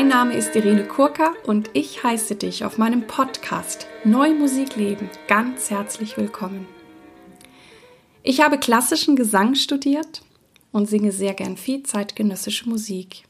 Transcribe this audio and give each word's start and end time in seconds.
Mein 0.00 0.08
Name 0.08 0.34
ist 0.34 0.56
Irene 0.56 0.86
Kurka 0.86 1.34
und 1.44 1.68
ich 1.74 2.02
heiße 2.02 2.34
dich 2.34 2.64
auf 2.64 2.78
meinem 2.78 3.06
Podcast 3.06 3.86
Neu 4.02 4.32
Musik 4.32 4.76
leben 4.76 5.10
ganz 5.28 5.68
herzlich 5.68 6.16
willkommen. 6.16 6.66
Ich 8.22 8.40
habe 8.40 8.56
klassischen 8.56 9.14
Gesang 9.14 9.56
studiert 9.56 10.22
und 10.72 10.88
singe 10.88 11.12
sehr 11.12 11.34
gern 11.34 11.58
viel 11.58 11.82
zeitgenössische 11.82 12.66
Musik. 12.66 13.24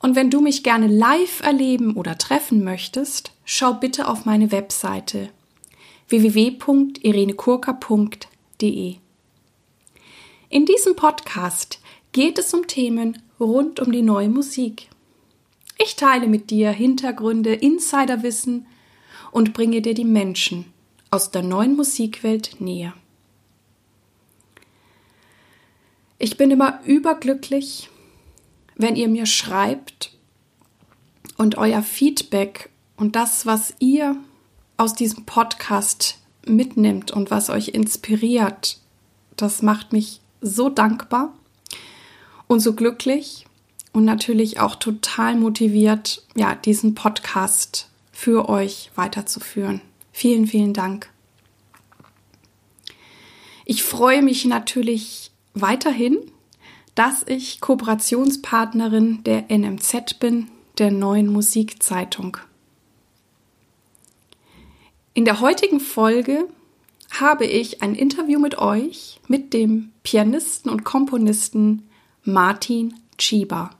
Und 0.00 0.16
wenn 0.16 0.28
du 0.28 0.40
mich 0.40 0.64
gerne 0.64 0.88
live 0.88 1.40
erleben 1.44 1.94
oder 1.94 2.18
treffen 2.18 2.64
möchtest, 2.64 3.30
schau 3.44 3.74
bitte 3.74 4.08
auf 4.08 4.24
meine 4.24 4.50
Webseite 4.50 5.28
www.irenekurka.de. 6.08 8.96
In 10.48 10.66
diesem 10.66 10.96
Podcast 10.96 11.80
geht 12.10 12.40
es 12.40 12.52
um 12.52 12.66
Themen 12.66 13.22
rund 13.38 13.78
um 13.78 13.92
die 13.92 14.02
neue 14.02 14.28
Musik. 14.28 14.88
Ich 15.76 15.96
teile 15.96 16.28
mit 16.28 16.50
dir 16.50 16.70
Hintergründe, 16.70 17.54
Insiderwissen 17.54 18.66
und 19.32 19.52
bringe 19.52 19.82
dir 19.82 19.94
die 19.94 20.04
Menschen 20.04 20.72
aus 21.10 21.30
der 21.30 21.42
neuen 21.42 21.76
Musikwelt 21.76 22.60
näher. 22.60 22.94
Ich 26.18 26.36
bin 26.36 26.50
immer 26.50 26.80
überglücklich, 26.84 27.90
wenn 28.76 28.96
ihr 28.96 29.08
mir 29.08 29.26
schreibt 29.26 30.16
und 31.36 31.58
euer 31.58 31.82
Feedback 31.82 32.70
und 32.96 33.16
das, 33.16 33.46
was 33.46 33.74
ihr 33.80 34.16
aus 34.76 34.94
diesem 34.94 35.26
Podcast 35.26 36.18
mitnimmt 36.46 37.10
und 37.10 37.30
was 37.30 37.50
euch 37.50 37.68
inspiriert, 37.68 38.78
das 39.36 39.62
macht 39.62 39.92
mich 39.92 40.20
so 40.40 40.68
dankbar 40.68 41.34
und 42.46 42.60
so 42.60 42.74
glücklich 42.74 43.46
und 43.94 44.04
natürlich 44.04 44.60
auch 44.60 44.74
total 44.74 45.36
motiviert, 45.36 46.22
ja, 46.34 46.54
diesen 46.54 46.94
Podcast 46.94 47.88
für 48.12 48.50
euch 48.50 48.90
weiterzuführen. 48.94 49.80
Vielen, 50.12 50.46
vielen 50.46 50.74
Dank. 50.74 51.08
Ich 53.64 53.82
freue 53.82 54.20
mich 54.20 54.44
natürlich 54.44 55.30
weiterhin 55.54 56.18
dass 56.94 57.24
ich 57.26 57.60
Kooperationspartnerin 57.60 59.24
der 59.24 59.46
NMZ 59.50 60.20
bin, 60.20 60.48
der 60.78 60.90
neuen 60.90 61.26
Musikzeitung. 61.26 62.36
In 65.12 65.24
der 65.24 65.40
heutigen 65.40 65.80
Folge 65.80 66.48
habe 67.10 67.46
ich 67.46 67.82
ein 67.82 67.94
Interview 67.94 68.38
mit 68.38 68.58
euch, 68.58 69.20
mit 69.28 69.52
dem 69.52 69.92
Pianisten 70.02 70.70
und 70.70 70.84
Komponisten 70.84 71.88
Martin 72.24 72.94
Chiba. 73.18 73.70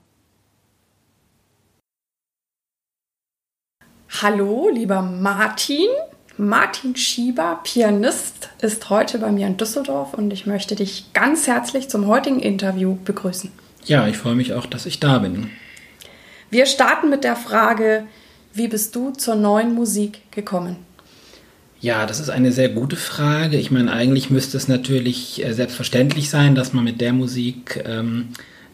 Hallo, 4.21 4.69
lieber 4.73 5.01
Martin. 5.01 5.89
Martin 6.37 6.95
Schieber, 6.95 7.59
Pianist, 7.63 8.49
ist 8.61 8.89
heute 8.89 9.17
bei 9.17 9.29
mir 9.29 9.45
in 9.47 9.57
Düsseldorf 9.57 10.13
und 10.13 10.31
ich 10.31 10.45
möchte 10.45 10.75
dich 10.75 11.11
ganz 11.11 11.47
herzlich 11.47 11.89
zum 11.89 12.07
heutigen 12.07 12.39
Interview 12.39 12.97
begrüßen. 13.03 13.51
Ja, 13.83 14.07
ich 14.07 14.17
freue 14.17 14.35
mich 14.35 14.53
auch, 14.53 14.67
dass 14.67 14.85
ich 14.85 15.01
da 15.01 15.17
bin. 15.17 15.49
Wir 16.49 16.65
starten 16.65 17.09
mit 17.09 17.25
der 17.25 17.35
Frage, 17.35 18.05
wie 18.53 18.69
bist 18.69 18.95
du 18.95 19.11
zur 19.11 19.35
neuen 19.35 19.73
Musik 19.73 20.21
gekommen? 20.31 20.77
Ja, 21.81 22.05
das 22.05 22.21
ist 22.21 22.29
eine 22.29 22.53
sehr 22.53 22.69
gute 22.69 22.95
Frage. 22.95 23.57
Ich 23.57 23.69
meine, 23.69 23.91
eigentlich 23.91 24.29
müsste 24.29 24.55
es 24.55 24.69
natürlich 24.69 25.43
äh, 25.43 25.53
selbstverständlich 25.53 26.29
sein, 26.29 26.55
dass 26.55 26.71
man 26.71 26.85
mit 26.85 27.01
der 27.01 27.11
Musik, 27.11 27.83
ähm, 27.85 28.29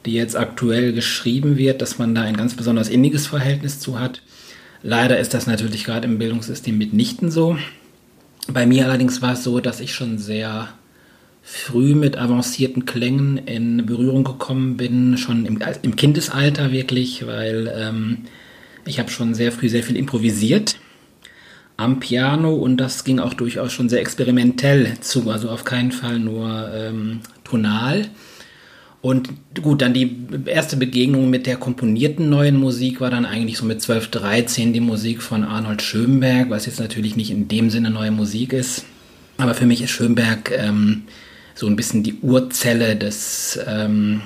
die 0.06 0.14
jetzt 0.14 0.38
aktuell 0.38 0.94
geschrieben 0.94 1.58
wird, 1.58 1.82
dass 1.82 1.98
man 1.98 2.14
da 2.14 2.22
ein 2.22 2.38
ganz 2.38 2.54
besonders 2.54 2.90
inniges 2.90 3.26
Verhältnis 3.26 3.80
zu 3.80 4.00
hat. 4.00 4.22
Leider 4.84 5.20
ist 5.20 5.34
das 5.34 5.48
natürlich 5.48 5.84
gerade 5.84 6.08
im 6.08 6.18
Bildungssystem 6.18 6.78
mitnichten 6.78 7.30
so. 7.32 7.58
Bei 8.48 8.66
mir 8.66 8.86
allerdings 8.86 9.22
war 9.22 9.34
es 9.34 9.44
so, 9.44 9.60
dass 9.60 9.80
ich 9.80 9.94
schon 9.94 10.18
sehr 10.18 10.70
früh 11.44 11.96
mit 11.96 12.18
avancierten 12.18 12.86
Klängen 12.86 13.38
in 13.38 13.86
Berührung 13.86 14.24
gekommen 14.24 14.78
bin, 14.78 15.18
schon 15.18 15.46
im, 15.46 15.60
im 15.82 15.96
Kindesalter 15.96 16.72
wirklich, 16.72 17.26
weil 17.26 17.72
ähm, 17.76 18.18
ich 18.86 19.00
habe 19.00 19.10
schon 19.10 19.34
sehr 19.34 19.52
früh 19.52 19.70
sehr 19.70 19.84
viel 19.84 19.98
improvisiert 19.98 20.78
am 21.78 22.00
Piano 22.00 22.54
und 22.54 22.78
das 22.78 23.04
ging 23.04 23.20
auch 23.20 23.34
durchaus 23.34 23.74
schon 23.74 23.90
sehr 23.90 24.02
experimentell 24.02 25.00
zu, 25.02 25.30
also 25.30 25.50
auf 25.50 25.64
keinen 25.64 25.92
Fall 25.92 26.20
nur 26.20 26.72
ähm, 26.74 27.22
tonal. 27.44 28.08
Und 29.02 29.30
gut, 29.62 29.82
dann 29.82 29.96
die 29.96 30.16
erste 30.46 30.78
Begegnung 30.78 31.30
mit 31.30 31.48
der 31.48 31.58
komponierten 31.58 32.30
neuen 32.30 32.58
Musik 32.58 33.02
war 33.02 33.10
dann 33.10 33.26
eigentlich 33.26 33.58
so 33.58 33.66
mit 33.66 33.82
12, 33.82 34.10
13 34.10 34.74
die 34.74 34.80
Musik 34.80 35.24
von 35.24 35.44
Arnold 35.44 35.82
Schönberg, 35.82 36.52
was 36.52 36.68
jetzt 36.68 36.80
natürlich 36.80 37.16
nicht 37.16 37.32
in 37.32 37.48
dem 37.48 37.72
Sinne 37.72 37.90
neue 37.90 38.12
Musik 38.12 38.54
ist. 38.54 38.86
Aber 39.38 39.56
für 39.56 39.66
mich 39.66 39.82
ist 39.82 39.90
Schönberg 39.90 40.52
ähm, 40.56 41.04
so 41.56 41.66
ein 41.66 41.76
bisschen 41.76 42.04
die 42.04 42.20
Urzelle 42.22 42.96
des, 42.96 43.60
ähm, 43.66 44.22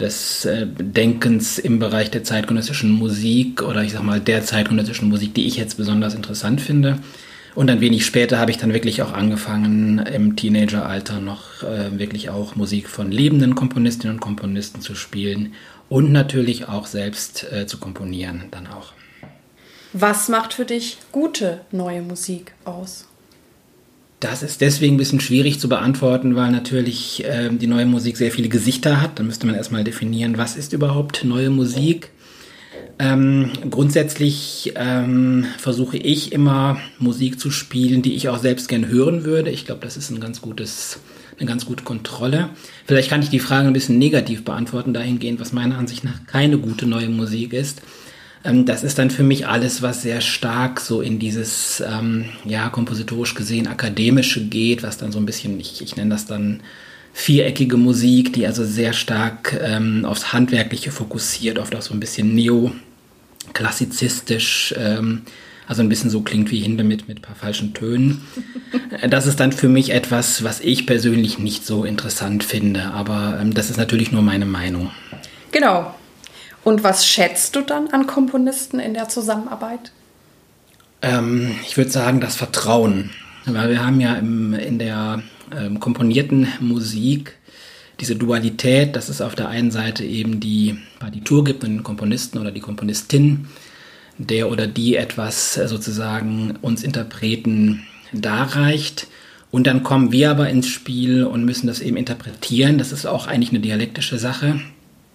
des 0.00 0.46
äh, 0.46 0.66
Denkens 0.66 1.60
im 1.60 1.78
Bereich 1.78 2.10
der 2.10 2.24
zeitgenössischen 2.24 2.90
Musik 2.90 3.62
oder 3.62 3.84
ich 3.84 3.92
sag 3.92 4.02
mal 4.02 4.18
der 4.18 4.44
zeitgenössischen 4.44 5.08
Musik, 5.10 5.32
die 5.34 5.46
ich 5.46 5.56
jetzt 5.56 5.76
besonders 5.76 6.14
interessant 6.14 6.60
finde. 6.60 6.98
Und 7.54 7.70
ein 7.70 7.80
wenig 7.80 8.06
später 8.06 8.38
habe 8.38 8.50
ich 8.50 8.56
dann 8.56 8.72
wirklich 8.72 9.02
auch 9.02 9.12
angefangen, 9.12 9.98
im 9.98 10.36
Teenageralter 10.36 11.20
noch 11.20 11.62
äh, 11.62 11.98
wirklich 11.98 12.30
auch 12.30 12.56
Musik 12.56 12.88
von 12.88 13.10
lebenden 13.10 13.54
Komponistinnen 13.54 14.16
und 14.16 14.20
Komponisten 14.20 14.80
zu 14.80 14.94
spielen 14.94 15.52
und 15.90 16.12
natürlich 16.12 16.68
auch 16.68 16.86
selbst 16.86 17.46
äh, 17.52 17.66
zu 17.66 17.76
komponieren 17.76 18.44
dann 18.50 18.66
auch. 18.66 18.92
Was 19.92 20.30
macht 20.30 20.54
für 20.54 20.64
dich 20.64 20.96
gute 21.12 21.60
neue 21.70 22.00
Musik 22.00 22.54
aus? 22.64 23.06
Das 24.20 24.42
ist 24.42 24.60
deswegen 24.60 24.94
ein 24.94 24.98
bisschen 24.98 25.20
schwierig 25.20 25.60
zu 25.60 25.68
beantworten, 25.68 26.36
weil 26.36 26.50
natürlich 26.50 27.24
äh, 27.24 27.50
die 27.50 27.66
neue 27.66 27.86
Musik 27.86 28.16
sehr 28.16 28.30
viele 28.30 28.48
Gesichter 28.48 29.02
hat. 29.02 29.18
Da 29.18 29.24
müsste 29.24 29.46
man 29.46 29.56
erstmal 29.56 29.84
definieren, 29.84 30.38
was 30.38 30.56
ist 30.56 30.72
überhaupt 30.72 31.24
neue 31.24 31.50
Musik. 31.50 32.10
Ähm, 32.98 33.50
grundsätzlich 33.70 34.72
ähm, 34.76 35.46
versuche 35.58 35.96
ich 35.96 36.32
immer 36.32 36.78
Musik 36.98 37.40
zu 37.40 37.50
spielen, 37.50 38.02
die 38.02 38.14
ich 38.14 38.28
auch 38.28 38.38
selbst 38.38 38.68
gern 38.68 38.86
hören 38.86 39.24
würde. 39.24 39.50
Ich 39.50 39.66
glaube, 39.66 39.80
das 39.82 39.96
ist 39.96 40.10
ein 40.10 40.20
ganz 40.20 40.40
gutes, 40.40 41.00
eine 41.38 41.48
ganz 41.48 41.66
gute 41.66 41.84
Kontrolle. 41.84 42.50
Vielleicht 42.86 43.10
kann 43.10 43.22
ich 43.22 43.30
die 43.30 43.40
Frage 43.40 43.66
ein 43.66 43.72
bisschen 43.72 43.98
negativ 43.98 44.44
beantworten, 44.44 44.92
dahingehend, 44.92 45.40
was 45.40 45.52
meiner 45.52 45.78
Ansicht 45.78 46.04
nach 46.04 46.26
keine 46.26 46.58
gute 46.58 46.86
neue 46.86 47.08
Musik 47.08 47.52
ist. 47.52 47.82
Ähm, 48.44 48.64
das 48.66 48.84
ist 48.84 48.98
dann 48.98 49.10
für 49.10 49.22
mich 49.22 49.46
alles, 49.46 49.82
was 49.82 50.02
sehr 50.02 50.20
stark 50.20 50.80
so 50.80 51.00
in 51.00 51.18
dieses, 51.18 51.82
ähm, 51.86 52.26
ja, 52.44 52.68
kompositorisch 52.68 53.34
gesehen 53.34 53.66
akademische 53.66 54.44
geht, 54.44 54.82
was 54.82 54.98
dann 54.98 55.12
so 55.12 55.18
ein 55.18 55.26
bisschen, 55.26 55.58
ich, 55.60 55.82
ich 55.82 55.96
nenne 55.96 56.10
das 56.10 56.26
dann 56.26 56.60
viereckige 57.12 57.76
Musik, 57.76 58.32
die 58.32 58.46
also 58.46 58.64
sehr 58.64 58.92
stark 58.92 59.56
ähm, 59.62 60.04
aufs 60.04 60.32
Handwerkliche 60.32 60.90
fokussiert, 60.90 61.58
oft 61.58 61.76
auch 61.76 61.82
so 61.82 61.94
ein 61.94 62.00
bisschen 62.00 62.34
neoklassizistisch, 62.34 64.74
ähm, 64.78 65.22
also 65.68 65.82
ein 65.82 65.88
bisschen 65.88 66.10
so 66.10 66.22
klingt 66.22 66.50
wie 66.50 66.58
Hinde 66.60 66.82
mit, 66.84 67.08
mit 67.08 67.18
ein 67.18 67.22
paar 67.22 67.36
falschen 67.36 67.74
Tönen. 67.74 68.22
Das 69.08 69.26
ist 69.26 69.40
dann 69.40 69.52
für 69.52 69.68
mich 69.68 69.90
etwas, 69.90 70.44
was 70.44 70.60
ich 70.60 70.86
persönlich 70.86 71.38
nicht 71.38 71.66
so 71.66 71.84
interessant 71.84 72.44
finde, 72.44 72.92
aber 72.92 73.38
ähm, 73.40 73.52
das 73.52 73.68
ist 73.68 73.78
natürlich 73.78 74.12
nur 74.12 74.22
meine 74.22 74.46
Meinung. 74.46 74.92
Genau. 75.50 75.92
Und 76.62 76.84
was 76.84 77.04
schätzt 77.06 77.56
du 77.56 77.62
dann 77.62 77.88
an 77.88 78.06
Komponisten 78.06 78.78
in 78.78 78.94
der 78.94 79.08
Zusammenarbeit? 79.08 79.90
Ähm, 81.00 81.56
ich 81.66 81.76
würde 81.76 81.90
sagen, 81.90 82.20
das 82.20 82.36
Vertrauen. 82.36 83.10
Weil 83.44 83.70
wir 83.70 83.84
haben 83.84 84.00
ja 84.00 84.14
im, 84.14 84.54
in 84.54 84.78
der 84.78 85.20
ähm, 85.56 85.80
komponierten 85.80 86.48
Musik 86.60 87.34
diese 88.00 88.16
Dualität, 88.16 88.96
dass 88.96 89.08
es 89.08 89.20
auf 89.20 89.34
der 89.34 89.48
einen 89.48 89.70
Seite 89.70 90.04
eben 90.04 90.40
die 90.40 90.76
Partitur 90.98 91.44
gibt 91.44 91.62
und 91.62 91.70
den 91.70 91.82
Komponisten 91.82 92.38
oder 92.38 92.50
die 92.50 92.60
Komponistin, 92.60 93.46
der 94.18 94.50
oder 94.50 94.66
die 94.66 94.96
etwas 94.96 95.56
äh, 95.56 95.68
sozusagen 95.68 96.58
uns 96.62 96.82
Interpreten 96.82 97.84
darreicht. 98.12 99.06
Und 99.50 99.66
dann 99.66 99.82
kommen 99.82 100.12
wir 100.12 100.30
aber 100.30 100.48
ins 100.48 100.66
Spiel 100.66 101.24
und 101.24 101.44
müssen 101.44 101.66
das 101.66 101.80
eben 101.80 101.96
interpretieren. 101.96 102.78
Das 102.78 102.90
ist 102.90 103.06
auch 103.06 103.26
eigentlich 103.26 103.50
eine 103.50 103.60
dialektische 103.60 104.18
Sache, 104.18 104.60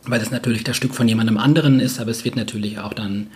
weil 0.04 0.20
das 0.20 0.32
natürlich 0.32 0.64
das 0.64 0.78
Stück 0.78 0.94
von 0.94 1.08
jemandem 1.08 1.38
anderen 1.38 1.80
ist, 1.80 2.00
aber 2.00 2.12
es 2.12 2.24
wird 2.24 2.36
natürlich 2.36 2.80
auch 2.80 2.94
dann 2.94 3.28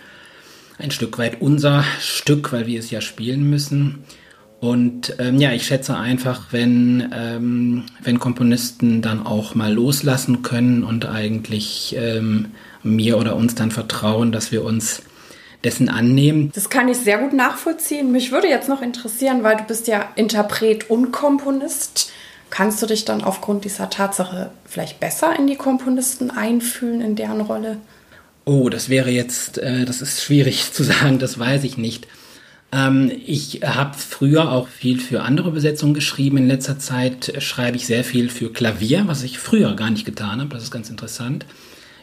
ein 0.77 0.91
Stück 0.91 1.17
weit 1.17 1.41
unser 1.41 1.83
Stück, 1.99 2.53
weil 2.53 2.67
wir 2.67 2.79
es 2.79 2.91
ja 2.91 3.01
spielen 3.01 3.49
müssen. 3.49 3.99
Und 4.61 5.15
ähm, 5.17 5.39
ja, 5.39 5.53
ich 5.53 5.65
schätze 5.65 5.97
einfach, 5.97 6.49
wenn, 6.51 7.11
ähm, 7.15 7.85
wenn 8.03 8.19
Komponisten 8.19 9.01
dann 9.01 9.25
auch 9.25 9.55
mal 9.55 9.73
loslassen 9.73 10.43
können 10.43 10.83
und 10.83 11.07
eigentlich 11.07 11.95
ähm, 11.97 12.51
mir 12.83 13.17
oder 13.17 13.35
uns 13.35 13.55
dann 13.55 13.71
vertrauen, 13.71 14.31
dass 14.31 14.51
wir 14.51 14.63
uns 14.63 15.01
dessen 15.63 15.89
annehmen. 15.89 16.51
Das 16.53 16.69
kann 16.69 16.87
ich 16.89 16.97
sehr 16.97 17.17
gut 17.17 17.33
nachvollziehen. 17.33 18.11
Mich 18.11 18.31
würde 18.31 18.47
jetzt 18.47 18.69
noch 18.69 18.83
interessieren, 18.83 19.41
weil 19.41 19.57
du 19.57 19.63
bist 19.63 19.87
ja 19.87 20.09
Interpret 20.15 20.91
und 20.91 21.11
Komponist. 21.11 22.11
Kannst 22.51 22.83
du 22.83 22.85
dich 22.85 23.03
dann 23.03 23.23
aufgrund 23.23 23.65
dieser 23.65 23.89
Tatsache 23.89 24.51
vielleicht 24.65 24.99
besser 24.99 25.35
in 25.35 25.47
die 25.47 25.55
Komponisten 25.55 26.29
einfühlen, 26.29 27.01
in 27.01 27.15
deren 27.15 27.41
Rolle? 27.41 27.77
Oh, 28.45 28.69
das 28.69 28.89
wäre 28.89 29.09
jetzt, 29.09 29.57
äh, 29.57 29.85
das 29.85 30.03
ist 30.03 30.21
schwierig 30.21 30.71
zu 30.71 30.83
sagen, 30.83 31.17
das 31.17 31.39
weiß 31.39 31.63
ich 31.63 31.79
nicht. 31.79 32.07
Ähm, 32.71 33.11
ich 33.25 33.61
habe 33.63 33.97
früher 33.97 34.51
auch 34.51 34.67
viel 34.67 34.99
für 34.99 35.23
andere 35.23 35.51
Besetzungen 35.51 35.93
geschrieben. 35.93 36.37
In 36.37 36.47
letzter 36.47 36.79
Zeit 36.79 37.33
schreibe 37.39 37.77
ich 37.77 37.85
sehr 37.85 38.03
viel 38.03 38.29
für 38.29 38.51
Klavier, 38.51 39.03
was 39.07 39.23
ich 39.23 39.39
früher 39.39 39.75
gar 39.75 39.89
nicht 39.89 40.05
getan 40.05 40.39
habe. 40.39 40.49
Das 40.49 40.63
ist 40.63 40.71
ganz 40.71 40.89
interessant. 40.89 41.45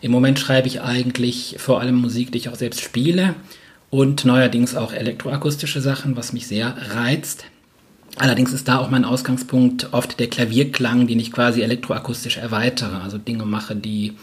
Im 0.00 0.12
Moment 0.12 0.38
schreibe 0.38 0.68
ich 0.68 0.80
eigentlich 0.80 1.56
vor 1.58 1.80
allem 1.80 1.96
Musik, 1.96 2.30
die 2.32 2.38
ich 2.38 2.48
auch 2.48 2.54
selbst 2.54 2.80
spiele 2.80 3.34
und 3.90 4.24
neuerdings 4.24 4.76
auch 4.76 4.92
elektroakustische 4.92 5.80
Sachen, 5.80 6.16
was 6.16 6.32
mich 6.32 6.46
sehr 6.46 6.76
reizt. 6.94 7.44
Allerdings 8.16 8.52
ist 8.52 8.68
da 8.68 8.78
auch 8.78 8.90
mein 8.90 9.04
Ausgangspunkt 9.04 9.92
oft 9.92 10.18
der 10.18 10.28
Klavierklang, 10.28 11.06
den 11.06 11.20
ich 11.20 11.32
quasi 11.32 11.62
elektroakustisch 11.62 12.36
erweitere, 12.36 12.96
also 12.96 13.16
Dinge 13.18 13.44
mache, 13.44 13.76
die 13.76 14.14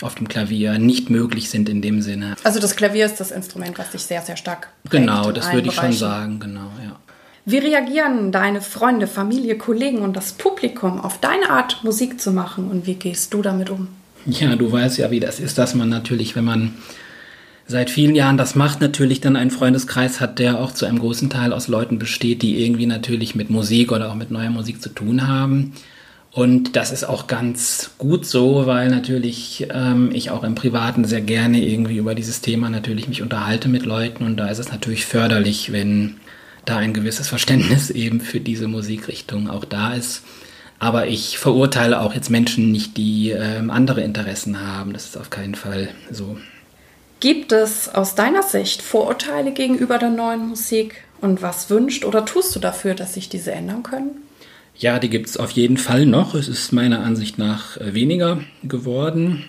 auf 0.00 0.14
dem 0.14 0.28
Klavier 0.28 0.78
nicht 0.78 1.10
möglich 1.10 1.50
sind 1.50 1.68
in 1.68 1.82
dem 1.82 2.02
Sinne. 2.02 2.36
Also 2.44 2.60
das 2.60 2.76
Klavier 2.76 3.06
ist 3.06 3.18
das 3.18 3.30
Instrument, 3.30 3.78
was 3.78 3.90
dich 3.90 4.02
sehr, 4.02 4.22
sehr 4.22 4.36
stark 4.36 4.68
Genau, 4.90 5.32
das 5.32 5.52
würde 5.52 5.68
ich 5.68 5.74
schon 5.74 5.92
sagen, 5.92 6.40
genau, 6.40 6.70
ja. 6.84 6.96
Wie 7.48 7.58
reagieren 7.58 8.32
deine 8.32 8.60
Freunde, 8.60 9.06
Familie, 9.06 9.56
Kollegen 9.56 9.98
und 9.98 10.16
das 10.16 10.32
Publikum 10.32 11.00
auf 11.00 11.20
deine 11.20 11.48
Art, 11.48 11.84
Musik 11.84 12.20
zu 12.20 12.32
machen 12.32 12.68
und 12.68 12.86
wie 12.86 12.94
gehst 12.94 13.32
du 13.32 13.40
damit 13.40 13.70
um? 13.70 13.86
Ja, 14.26 14.56
du 14.56 14.70
weißt 14.70 14.98
ja, 14.98 15.12
wie 15.12 15.20
das 15.20 15.38
ist, 15.38 15.56
dass 15.56 15.76
man 15.76 15.88
natürlich, 15.88 16.34
wenn 16.34 16.44
man 16.44 16.74
seit 17.68 17.88
vielen 17.88 18.16
Jahren 18.16 18.36
das 18.36 18.56
macht, 18.56 18.80
natürlich 18.80 19.20
dann 19.20 19.36
einen 19.36 19.52
Freundeskreis 19.52 20.20
hat, 20.20 20.40
der 20.40 20.58
auch 20.58 20.72
zu 20.72 20.86
einem 20.86 20.98
großen 20.98 21.30
Teil 21.30 21.52
aus 21.52 21.68
Leuten 21.68 22.00
besteht, 22.00 22.42
die 22.42 22.64
irgendwie 22.64 22.86
natürlich 22.86 23.36
mit 23.36 23.48
Musik 23.48 23.92
oder 23.92 24.10
auch 24.10 24.16
mit 24.16 24.32
neuer 24.32 24.50
Musik 24.50 24.82
zu 24.82 24.88
tun 24.88 25.28
haben. 25.28 25.72
Und 26.36 26.76
das 26.76 26.92
ist 26.92 27.04
auch 27.04 27.28
ganz 27.28 27.92
gut 27.96 28.26
so, 28.26 28.66
weil 28.66 28.90
natürlich 28.90 29.68
ähm, 29.70 30.10
ich 30.12 30.30
auch 30.30 30.44
im 30.44 30.54
Privaten 30.54 31.06
sehr 31.06 31.22
gerne 31.22 31.64
irgendwie 31.66 31.96
über 31.96 32.14
dieses 32.14 32.42
Thema 32.42 32.68
natürlich 32.68 33.08
mich 33.08 33.22
unterhalte 33.22 33.70
mit 33.70 33.86
Leuten 33.86 34.22
und 34.22 34.36
da 34.36 34.48
ist 34.48 34.58
es 34.58 34.70
natürlich 34.70 35.06
förderlich, 35.06 35.72
wenn 35.72 36.16
da 36.66 36.76
ein 36.76 36.92
gewisses 36.92 37.28
Verständnis 37.28 37.88
eben 38.04 38.20
für 38.20 38.38
diese 38.38 38.68
Musikrichtung 38.68 39.48
auch 39.48 39.64
da 39.64 39.94
ist. 39.94 40.24
Aber 40.78 41.06
ich 41.06 41.38
verurteile 41.38 42.02
auch 42.02 42.12
jetzt 42.12 42.28
Menschen 42.28 42.70
nicht, 42.70 42.98
die 42.98 43.30
ähm, 43.30 43.70
andere 43.70 44.02
Interessen 44.02 44.60
haben. 44.60 44.92
Das 44.92 45.06
ist 45.06 45.16
auf 45.16 45.30
keinen 45.30 45.54
Fall 45.54 45.88
so. 46.10 46.36
Gibt 47.18 47.52
es 47.52 47.88
aus 47.88 48.14
deiner 48.14 48.42
Sicht 48.42 48.82
Vorurteile 48.82 49.52
gegenüber 49.52 49.96
der 49.96 50.10
neuen 50.10 50.46
Musik? 50.46 51.02
Und 51.22 51.40
was 51.40 51.70
wünscht 51.70 52.04
oder 52.04 52.26
tust 52.26 52.54
du 52.54 52.60
dafür, 52.60 52.94
dass 52.94 53.14
sich 53.14 53.30
diese 53.30 53.52
ändern 53.52 53.82
können? 53.82 54.25
Ja, 54.78 54.98
die 54.98 55.08
gibt 55.08 55.28
es 55.28 55.36
auf 55.38 55.52
jeden 55.52 55.78
Fall 55.78 56.04
noch. 56.04 56.34
Es 56.34 56.48
ist 56.48 56.72
meiner 56.72 57.02
Ansicht 57.02 57.38
nach 57.38 57.78
äh, 57.78 57.94
weniger 57.94 58.40
geworden. 58.62 59.44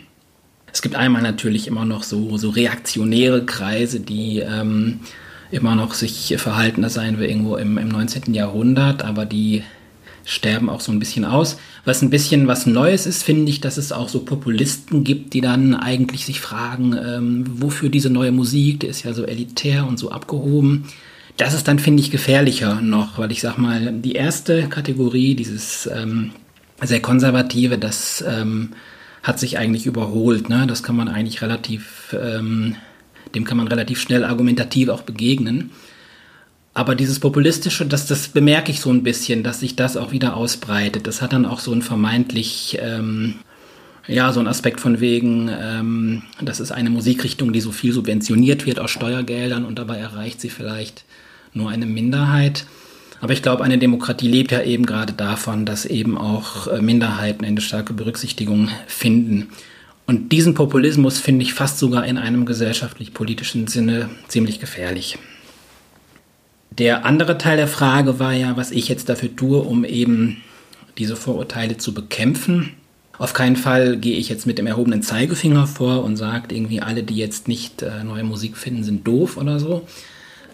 Es 0.71 0.81
gibt 0.81 0.95
einmal 0.95 1.21
natürlich 1.21 1.67
immer 1.67 1.85
noch 1.85 2.03
so, 2.03 2.37
so 2.37 2.49
reaktionäre 2.49 3.45
Kreise, 3.45 3.99
die 3.99 4.39
ähm, 4.39 5.01
immer 5.51 5.75
noch 5.75 5.93
sich 5.93 6.35
verhalten, 6.37 6.83
als 6.83 6.93
seien 6.93 7.19
wir 7.19 7.27
irgendwo 7.27 7.55
im, 7.55 7.77
im 7.77 7.89
19. 7.89 8.33
Jahrhundert, 8.33 9.03
aber 9.03 9.25
die 9.25 9.63
sterben 10.23 10.69
auch 10.69 10.81
so 10.81 10.91
ein 10.91 10.99
bisschen 10.99 11.25
aus. 11.25 11.57
Was 11.85 12.01
ein 12.01 12.09
bisschen 12.09 12.47
was 12.47 12.65
Neues 12.65 13.05
ist, 13.05 13.23
finde 13.23 13.49
ich, 13.49 13.61
dass 13.61 13.77
es 13.77 13.91
auch 13.91 14.09
so 14.09 14.19
Populisten 14.19 15.03
gibt, 15.03 15.33
die 15.33 15.41
dann 15.41 15.73
eigentlich 15.73 16.25
sich 16.25 16.41
fragen, 16.41 16.93
ähm, 16.93 17.45
wofür 17.61 17.89
diese 17.89 18.09
neue 18.09 18.31
Musik, 18.31 18.81
die 18.81 18.87
ist 18.87 19.03
ja 19.03 19.13
so 19.13 19.23
elitär 19.23 19.87
und 19.87 19.97
so 19.97 20.11
abgehoben. 20.11 20.85
Das 21.37 21.53
ist 21.53 21.67
dann, 21.67 21.79
finde 21.79 22.01
ich, 22.01 22.09
gefährlicher 22.09 22.81
noch, 22.81 23.19
weil 23.19 23.31
ich 23.31 23.41
sag 23.41 23.57
mal, 23.57 23.93
die 23.93 24.13
erste 24.13 24.67
Kategorie, 24.69 25.35
dieses 25.35 25.87
ähm, 25.87 26.31
sehr 26.81 26.99
konservative, 26.99 27.77
das 27.77 28.23
ähm, 28.27 28.71
hat 29.21 29.39
sich 29.39 29.57
eigentlich 29.57 29.85
überholt. 29.85 30.49
Ne? 30.49 30.65
Das 30.67 30.81
kann 30.81 30.95
man 30.95 31.07
eigentlich 31.07 31.41
relativ, 31.43 32.15
ähm, 32.19 32.75
dem 33.35 33.43
kann 33.43 33.57
man 33.57 33.67
relativ 33.67 34.01
schnell 34.01 34.23
argumentativ 34.23 34.89
auch 34.89 35.03
begegnen. 35.03 35.71
Aber 36.73 36.95
dieses 36.95 37.19
Populistische, 37.19 37.85
das, 37.85 38.07
das 38.07 38.29
bemerke 38.29 38.71
ich 38.71 38.81
so 38.81 38.91
ein 38.91 39.03
bisschen, 39.03 39.43
dass 39.43 39.59
sich 39.59 39.75
das 39.75 39.97
auch 39.97 40.11
wieder 40.11 40.35
ausbreitet. 40.35 41.07
Das 41.07 41.21
hat 41.21 41.33
dann 41.33 41.45
auch 41.45 41.59
so 41.59 41.71
ein 41.71 41.81
vermeintlich, 41.81 42.77
ähm, 42.81 43.35
ja, 44.07 44.31
so 44.31 44.39
ein 44.39 44.47
Aspekt 44.47 44.79
von 44.79 44.99
wegen, 44.99 45.49
ähm, 45.49 46.21
das 46.41 46.59
ist 46.59 46.71
eine 46.71 46.89
Musikrichtung, 46.89 47.51
die 47.51 47.61
so 47.61 47.71
viel 47.71 47.93
subventioniert 47.93 48.65
wird 48.65 48.79
aus 48.79 48.91
Steuergeldern 48.91 49.65
und 49.65 49.77
dabei 49.77 49.97
erreicht 49.97 50.39
sie 50.39 50.49
vielleicht 50.49 51.03
nur 51.53 51.69
eine 51.69 51.85
Minderheit. 51.85 52.65
Aber 53.19 53.33
ich 53.33 53.41
glaube, 53.41 53.63
eine 53.63 53.77
Demokratie 53.77 54.27
lebt 54.27 54.51
ja 54.51 54.61
eben 54.61 54.85
gerade 54.85 55.13
davon, 55.13 55.65
dass 55.65 55.85
eben 55.85 56.17
auch 56.17 56.67
äh, 56.67 56.81
Minderheiten 56.81 57.45
eine 57.45 57.61
starke 57.61 57.93
Berücksichtigung 57.93 58.69
finden. 58.85 59.49
Und 60.05 60.31
diesen 60.31 60.53
Populismus 60.53 61.19
finde 61.19 61.43
ich 61.43 61.53
fast 61.53 61.79
sogar 61.79 62.05
in 62.05 62.17
einem 62.17 62.45
gesellschaftlich-politischen 62.45 63.67
Sinne 63.67 64.09
ziemlich 64.27 64.59
gefährlich. 64.59 65.17
Der 66.71 67.05
andere 67.05 67.37
Teil 67.37 67.57
der 67.57 67.67
Frage 67.67 68.19
war 68.19 68.33
ja, 68.33 68.55
was 68.55 68.71
ich 68.71 68.87
jetzt 68.87 69.09
dafür 69.09 69.35
tue, 69.35 69.57
um 69.57 69.83
eben 69.83 70.37
diese 70.97 71.15
Vorurteile 71.15 71.77
zu 71.77 71.93
bekämpfen. 71.93 72.71
Auf 73.17 73.33
keinen 73.33 73.55
Fall 73.55 73.97
gehe 73.97 74.17
ich 74.17 74.29
jetzt 74.29 74.45
mit 74.45 74.59
dem 74.59 74.67
erhobenen 74.67 75.01
Zeigefinger 75.01 75.65
vor 75.65 76.03
und 76.03 76.17
sage 76.17 76.55
irgendwie, 76.55 76.81
alle, 76.81 77.03
die 77.03 77.15
jetzt 77.15 77.47
nicht 77.47 77.81
äh, 77.81 78.03
neue 78.03 78.23
Musik 78.23 78.57
finden, 78.57 78.83
sind 78.83 79.07
doof 79.07 79.37
oder 79.37 79.59
so, 79.59 79.87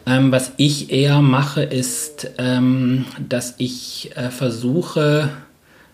ähm, 0.06 0.32
was 0.32 0.54
ich 0.58 0.92
eher 0.92 1.22
mache, 1.22 1.64
ist, 1.64 2.32
ähm, 2.38 3.06
dass 3.28 3.56
ich 3.58 4.12
äh, 4.16 4.30
versuche, 4.30 5.30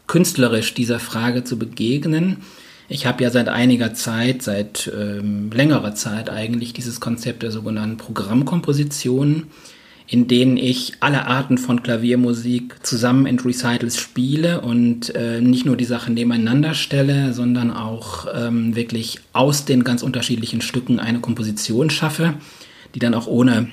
künstlerisch 0.07 0.73
dieser 0.73 0.99
Frage 0.99 1.43
zu 1.43 1.59
begegnen. 1.59 2.37
Ich 2.87 3.05
habe 3.05 3.23
ja 3.23 3.29
seit 3.29 3.47
einiger 3.47 3.93
Zeit, 3.93 4.41
seit 4.41 4.91
ähm, 4.99 5.51
längerer 5.51 5.93
Zeit 5.93 6.31
eigentlich 6.31 6.73
dieses 6.73 6.99
Konzept 6.99 7.43
der 7.43 7.51
sogenannten 7.51 7.97
Programmkompositionen, 7.97 9.45
in 10.07 10.27
denen 10.27 10.57
ich 10.57 10.93
alle 11.01 11.27
Arten 11.27 11.59
von 11.59 11.83
Klaviermusik 11.83 12.83
zusammen 12.83 13.27
in 13.27 13.39
Recitals 13.39 13.99
spiele 13.99 14.61
und 14.61 15.13
äh, 15.13 15.39
nicht 15.39 15.67
nur 15.67 15.77
die 15.77 15.85
Sachen 15.85 16.15
nebeneinander 16.15 16.73
stelle, 16.73 17.31
sondern 17.33 17.69
auch 17.69 18.25
ähm, 18.33 18.75
wirklich 18.75 19.19
aus 19.33 19.65
den 19.65 19.83
ganz 19.83 20.01
unterschiedlichen 20.01 20.61
Stücken 20.61 20.99
eine 20.99 21.19
Komposition 21.19 21.91
schaffe, 21.91 22.33
die 22.95 22.99
dann 22.99 23.13
auch 23.13 23.27
ohne 23.27 23.67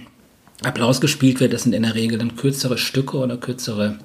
Applaus 0.63 1.01
gespielt 1.01 1.41
wird, 1.41 1.53
das 1.53 1.63
sind 1.65 1.75
in 1.75 1.83
der 1.83 1.95
Regel 1.95 2.19
dann 2.19 2.37
kürzere 2.37 2.79
Stücke 2.79 3.19
oder 3.19 3.37
kürzere 3.37 3.99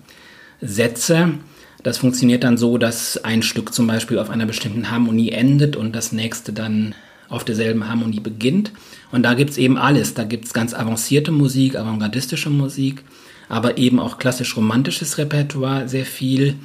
Sätze. 0.61 1.35
Das 1.83 1.97
funktioniert 1.97 2.43
dann 2.43 2.57
so, 2.57 2.77
dass 2.77 3.23
ein 3.23 3.41
Stück 3.41 3.73
zum 3.73 3.87
Beispiel 3.87 4.19
auf 4.19 4.29
einer 4.29 4.45
bestimmten 4.45 4.91
Harmonie 4.91 5.31
endet 5.31 5.75
und 5.75 5.95
das 5.95 6.11
nächste 6.11 6.53
dann 6.53 6.93
auf 7.29 7.45
derselben 7.45 7.87
Harmonie 7.87 8.19
beginnt. 8.19 8.71
Und 9.11 9.23
da 9.23 9.33
gibt's 9.33 9.57
eben 9.57 9.77
alles. 9.77 10.13
Da 10.13 10.23
gibt's 10.23 10.53
ganz 10.53 10.73
avancierte 10.73 11.31
Musik, 11.31 11.75
avantgardistische 11.75 12.49
Musik, 12.49 13.03
aber 13.49 13.77
eben 13.77 13.99
auch 13.99 14.19
klassisch-romantisches 14.19 15.17
Repertoire, 15.17 15.87
sehr 15.87 16.05
viel, 16.05 16.55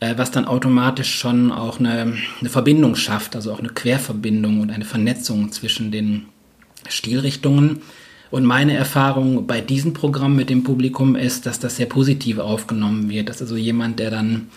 äh, 0.00 0.14
was 0.16 0.30
dann 0.30 0.46
automatisch 0.46 1.14
schon 1.14 1.52
auch 1.52 1.78
eine, 1.78 2.16
eine 2.40 2.50
Verbindung 2.50 2.96
schafft, 2.96 3.36
also 3.36 3.52
auch 3.52 3.60
eine 3.60 3.68
Querverbindung 3.68 4.60
und 4.60 4.70
eine 4.70 4.84
Vernetzung 4.84 5.52
zwischen 5.52 5.92
den 5.92 6.26
Stilrichtungen. 6.88 7.82
Und 8.30 8.44
meine 8.44 8.74
Erfahrung 8.74 9.46
bei 9.46 9.60
diesem 9.60 9.92
Programm 9.92 10.34
mit 10.36 10.50
dem 10.50 10.64
Publikum 10.64 11.16
ist, 11.16 11.46
dass 11.46 11.58
das 11.58 11.76
sehr 11.76 11.86
positiv 11.86 12.38
aufgenommen 12.38 13.08
wird. 13.08 13.28
Dass 13.28 13.40
also 13.40 13.56
jemand, 13.56 13.98
der 13.98 14.10
dann 14.10 14.48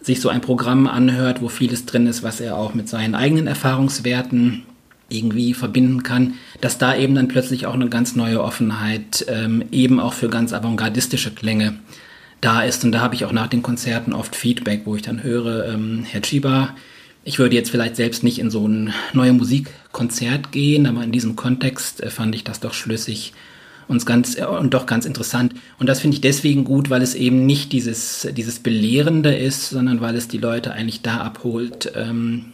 sich 0.00 0.20
so 0.20 0.28
ein 0.28 0.40
Programm 0.40 0.86
anhört, 0.86 1.42
wo 1.42 1.48
vieles 1.48 1.86
drin 1.86 2.06
ist, 2.06 2.22
was 2.22 2.40
er 2.40 2.56
auch 2.56 2.74
mit 2.74 2.88
seinen 2.88 3.14
eigenen 3.14 3.46
Erfahrungswerten 3.46 4.62
irgendwie 5.08 5.54
verbinden 5.54 6.02
kann, 6.02 6.34
dass 6.60 6.78
da 6.78 6.96
eben 6.96 7.14
dann 7.14 7.28
plötzlich 7.28 7.66
auch 7.66 7.74
eine 7.74 7.88
ganz 7.88 8.16
neue 8.16 8.42
Offenheit 8.42 9.24
ähm, 9.28 9.64
eben 9.70 10.00
auch 10.00 10.12
für 10.12 10.28
ganz 10.28 10.52
avantgardistische 10.52 11.32
Klänge 11.32 11.74
da 12.40 12.62
ist. 12.62 12.84
Und 12.84 12.92
da 12.92 13.00
habe 13.00 13.14
ich 13.14 13.24
auch 13.24 13.32
nach 13.32 13.46
den 13.46 13.62
Konzerten 13.62 14.12
oft 14.12 14.34
Feedback, 14.34 14.82
wo 14.84 14.96
ich 14.96 15.02
dann 15.02 15.22
höre, 15.22 15.68
ähm, 15.68 16.04
Herr 16.08 16.22
Chiba, 16.22 16.74
ich 17.26 17.40
würde 17.40 17.56
jetzt 17.56 17.70
vielleicht 17.70 17.96
selbst 17.96 18.22
nicht 18.22 18.38
in 18.38 18.50
so 18.50 18.66
ein 18.66 18.94
neue 19.12 19.32
Musikkonzert 19.32 20.52
gehen, 20.52 20.86
aber 20.86 21.02
in 21.02 21.10
diesem 21.10 21.34
Kontext 21.34 22.00
äh, 22.00 22.08
fand 22.08 22.34
ich 22.36 22.44
das 22.44 22.60
doch 22.60 22.72
schlüssig 22.72 23.32
und 23.88 24.06
ganz 24.06 24.38
äh, 24.38 24.44
und 24.44 24.72
doch 24.72 24.86
ganz 24.86 25.04
interessant. 25.04 25.52
Und 25.80 25.88
das 25.88 26.00
finde 26.00 26.14
ich 26.14 26.20
deswegen 26.20 26.62
gut, 26.62 26.88
weil 26.88 27.02
es 27.02 27.16
eben 27.16 27.44
nicht 27.44 27.72
dieses 27.72 28.28
dieses 28.30 28.60
belehrende 28.60 29.34
ist, 29.34 29.70
sondern 29.70 30.00
weil 30.00 30.14
es 30.14 30.28
die 30.28 30.38
Leute 30.38 30.72
eigentlich 30.72 31.02
da 31.02 31.18
abholt, 31.18 31.92
ähm, 31.96 32.52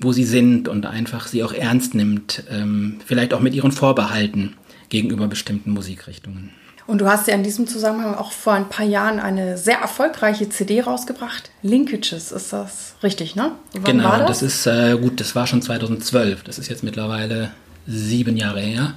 wo 0.00 0.12
sie 0.12 0.24
sind 0.24 0.66
und 0.66 0.86
einfach 0.86 1.26
sie 1.26 1.44
auch 1.44 1.52
ernst 1.52 1.94
nimmt, 1.94 2.42
ähm, 2.50 2.96
vielleicht 3.04 3.34
auch 3.34 3.40
mit 3.40 3.54
ihren 3.54 3.72
Vorbehalten 3.72 4.54
gegenüber 4.88 5.28
bestimmten 5.28 5.72
Musikrichtungen. 5.72 6.50
Und 6.86 7.00
du 7.00 7.08
hast 7.08 7.26
ja 7.26 7.34
in 7.34 7.42
diesem 7.42 7.66
Zusammenhang 7.66 8.14
auch 8.14 8.30
vor 8.30 8.52
ein 8.52 8.68
paar 8.68 8.86
Jahren 8.86 9.18
eine 9.18 9.58
sehr 9.58 9.78
erfolgreiche 9.78 10.48
CD 10.48 10.80
rausgebracht. 10.80 11.50
Linkages, 11.62 12.30
ist 12.30 12.52
das 12.52 12.94
richtig, 13.02 13.34
ne? 13.34 13.52
Wann 13.72 13.82
genau, 13.82 14.18
das? 14.18 14.40
das? 14.40 14.42
ist 14.42 14.66
äh, 14.66 14.96
gut, 14.96 15.20
das 15.20 15.34
war 15.34 15.46
schon 15.46 15.62
2012. 15.62 16.44
Das 16.44 16.58
ist 16.58 16.68
jetzt 16.68 16.84
mittlerweile 16.84 17.50
sieben 17.88 18.36
Jahre 18.36 18.60
her. 18.60 18.94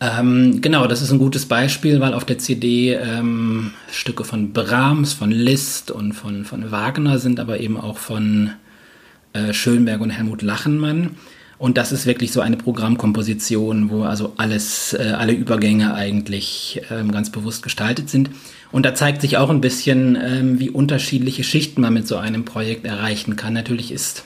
Ähm, 0.00 0.60
genau, 0.60 0.86
das 0.86 1.02
ist 1.02 1.12
ein 1.12 1.18
gutes 1.18 1.46
Beispiel, 1.46 2.00
weil 2.00 2.14
auf 2.14 2.24
der 2.24 2.38
CD 2.38 2.94
ähm, 2.94 3.72
Stücke 3.90 4.24
von 4.24 4.52
Brahms, 4.52 5.12
von 5.12 5.30
Liszt 5.30 5.90
und 5.90 6.12
von, 6.12 6.44
von 6.44 6.70
Wagner 6.70 7.18
sind, 7.18 7.40
aber 7.40 7.60
eben 7.60 7.78
auch 7.78 7.98
von 7.98 8.52
äh, 9.32 9.52
Schönberg 9.52 10.00
und 10.00 10.10
Helmut 10.10 10.42
Lachenmann. 10.42 11.16
Und 11.62 11.78
das 11.78 11.92
ist 11.92 12.06
wirklich 12.06 12.32
so 12.32 12.40
eine 12.40 12.56
Programmkomposition, 12.56 13.88
wo 13.88 14.02
also 14.02 14.32
alles, 14.36 14.94
äh, 14.94 15.12
alle 15.16 15.32
Übergänge 15.32 15.94
eigentlich 15.94 16.82
ähm, 16.90 17.12
ganz 17.12 17.30
bewusst 17.30 17.62
gestaltet 17.62 18.10
sind. 18.10 18.30
Und 18.72 18.84
da 18.84 18.96
zeigt 18.96 19.20
sich 19.20 19.36
auch 19.36 19.48
ein 19.48 19.60
bisschen, 19.60 20.18
ähm, 20.20 20.58
wie 20.58 20.70
unterschiedliche 20.70 21.44
Schichten 21.44 21.82
man 21.82 21.94
mit 21.94 22.08
so 22.08 22.16
einem 22.16 22.44
Projekt 22.44 22.84
erreichen 22.84 23.36
kann. 23.36 23.52
Natürlich 23.52 23.92
ist 23.92 24.24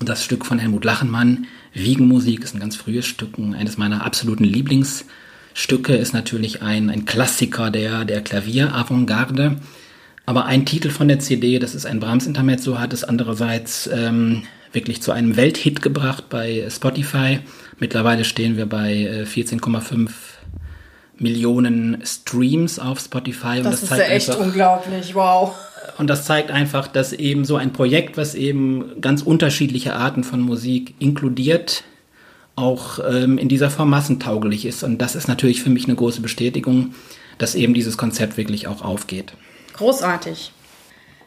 das 0.00 0.22
Stück 0.22 0.44
von 0.44 0.58
Helmut 0.58 0.84
Lachenmann, 0.84 1.46
Wiegenmusik, 1.72 2.44
ist 2.44 2.54
ein 2.54 2.60
ganz 2.60 2.76
frühes 2.76 3.06
Stück, 3.06 3.38
eines 3.38 3.78
meiner 3.78 4.04
absoluten 4.04 4.44
Lieblingsstücke, 4.44 5.96
ist 5.96 6.12
natürlich 6.12 6.60
ein, 6.60 6.90
ein 6.90 7.06
Klassiker 7.06 7.70
der, 7.70 8.04
der 8.04 8.20
Klavier-Avantgarde. 8.20 9.56
Aber 10.26 10.44
ein 10.44 10.66
Titel 10.66 10.90
von 10.90 11.08
der 11.08 11.20
CD, 11.20 11.58
das 11.58 11.74
ist 11.74 11.86
ein 11.86 12.00
Brahms-Intermezzo, 12.00 12.78
hat 12.78 12.92
es 12.92 13.02
andererseits 13.02 13.88
ähm, 13.90 14.42
wirklich 14.76 15.02
zu 15.02 15.10
einem 15.10 15.36
Welthit 15.36 15.82
gebracht 15.82 16.28
bei 16.28 16.68
Spotify. 16.70 17.40
Mittlerweile 17.80 18.24
stehen 18.24 18.56
wir 18.56 18.66
bei 18.66 19.24
14,5 19.24 20.06
äh, 20.06 20.12
Millionen 21.18 22.02
Streams 22.04 22.78
auf 22.78 23.00
Spotify. 23.00 23.62
das, 23.62 23.80
das 23.80 23.90
ist 23.90 23.90
ja 23.90 24.04
echt 24.04 24.30
einfach, 24.30 24.44
unglaublich, 24.44 25.14
wow. 25.14 25.52
Und 25.98 26.08
das 26.08 26.24
zeigt 26.24 26.50
einfach, 26.50 26.86
dass 26.86 27.12
eben 27.12 27.44
so 27.44 27.56
ein 27.56 27.72
Projekt, 27.72 28.16
was 28.16 28.34
eben 28.34 29.00
ganz 29.00 29.22
unterschiedliche 29.22 29.94
Arten 29.94 30.24
von 30.24 30.40
Musik 30.40 30.94
inkludiert, 30.98 31.84
auch 32.54 32.98
ähm, 32.98 33.38
in 33.38 33.48
dieser 33.48 33.70
Form 33.70 33.90
massentauglich 33.90 34.66
ist. 34.66 34.82
Und 34.82 34.98
das 34.98 35.14
ist 35.14 35.26
natürlich 35.26 35.62
für 35.62 35.70
mich 35.70 35.86
eine 35.86 35.94
große 35.94 36.20
Bestätigung, 36.20 36.94
dass 37.38 37.54
eben 37.54 37.74
dieses 37.74 37.96
Konzept 37.96 38.36
wirklich 38.36 38.68
auch 38.68 38.82
aufgeht. 38.82 39.32
Großartig. 39.74 40.52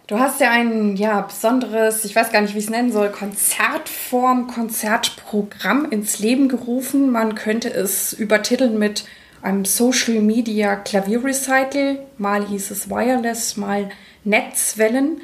Du 0.09 0.17
hast 0.17 0.41
ja 0.41 0.49
ein 0.49 0.95
ja, 0.95 1.21
besonderes, 1.21 2.03
ich 2.03 2.15
weiß 2.15 2.31
gar 2.31 2.41
nicht, 2.41 2.55
wie 2.55 2.57
ich 2.57 2.63
es 2.63 2.71
nennen 2.71 2.91
soll, 2.91 3.09
Konzertform, 3.09 4.47
Konzertprogramm 4.47 5.85
ins 5.91 6.17
Leben 6.17 6.49
gerufen. 6.49 7.11
Man 7.11 7.35
könnte 7.35 7.71
es 7.71 8.13
übertiteln 8.13 8.79
mit 8.79 9.05
einem 9.43 9.65
Social 9.65 10.19
Media 10.21 10.77
Klavierrecital. 10.77 11.99
Mal 12.17 12.47
hieß 12.47 12.71
es 12.71 12.89
Wireless, 12.89 13.55
mal 13.55 13.89
Netzwellen. 14.23 15.21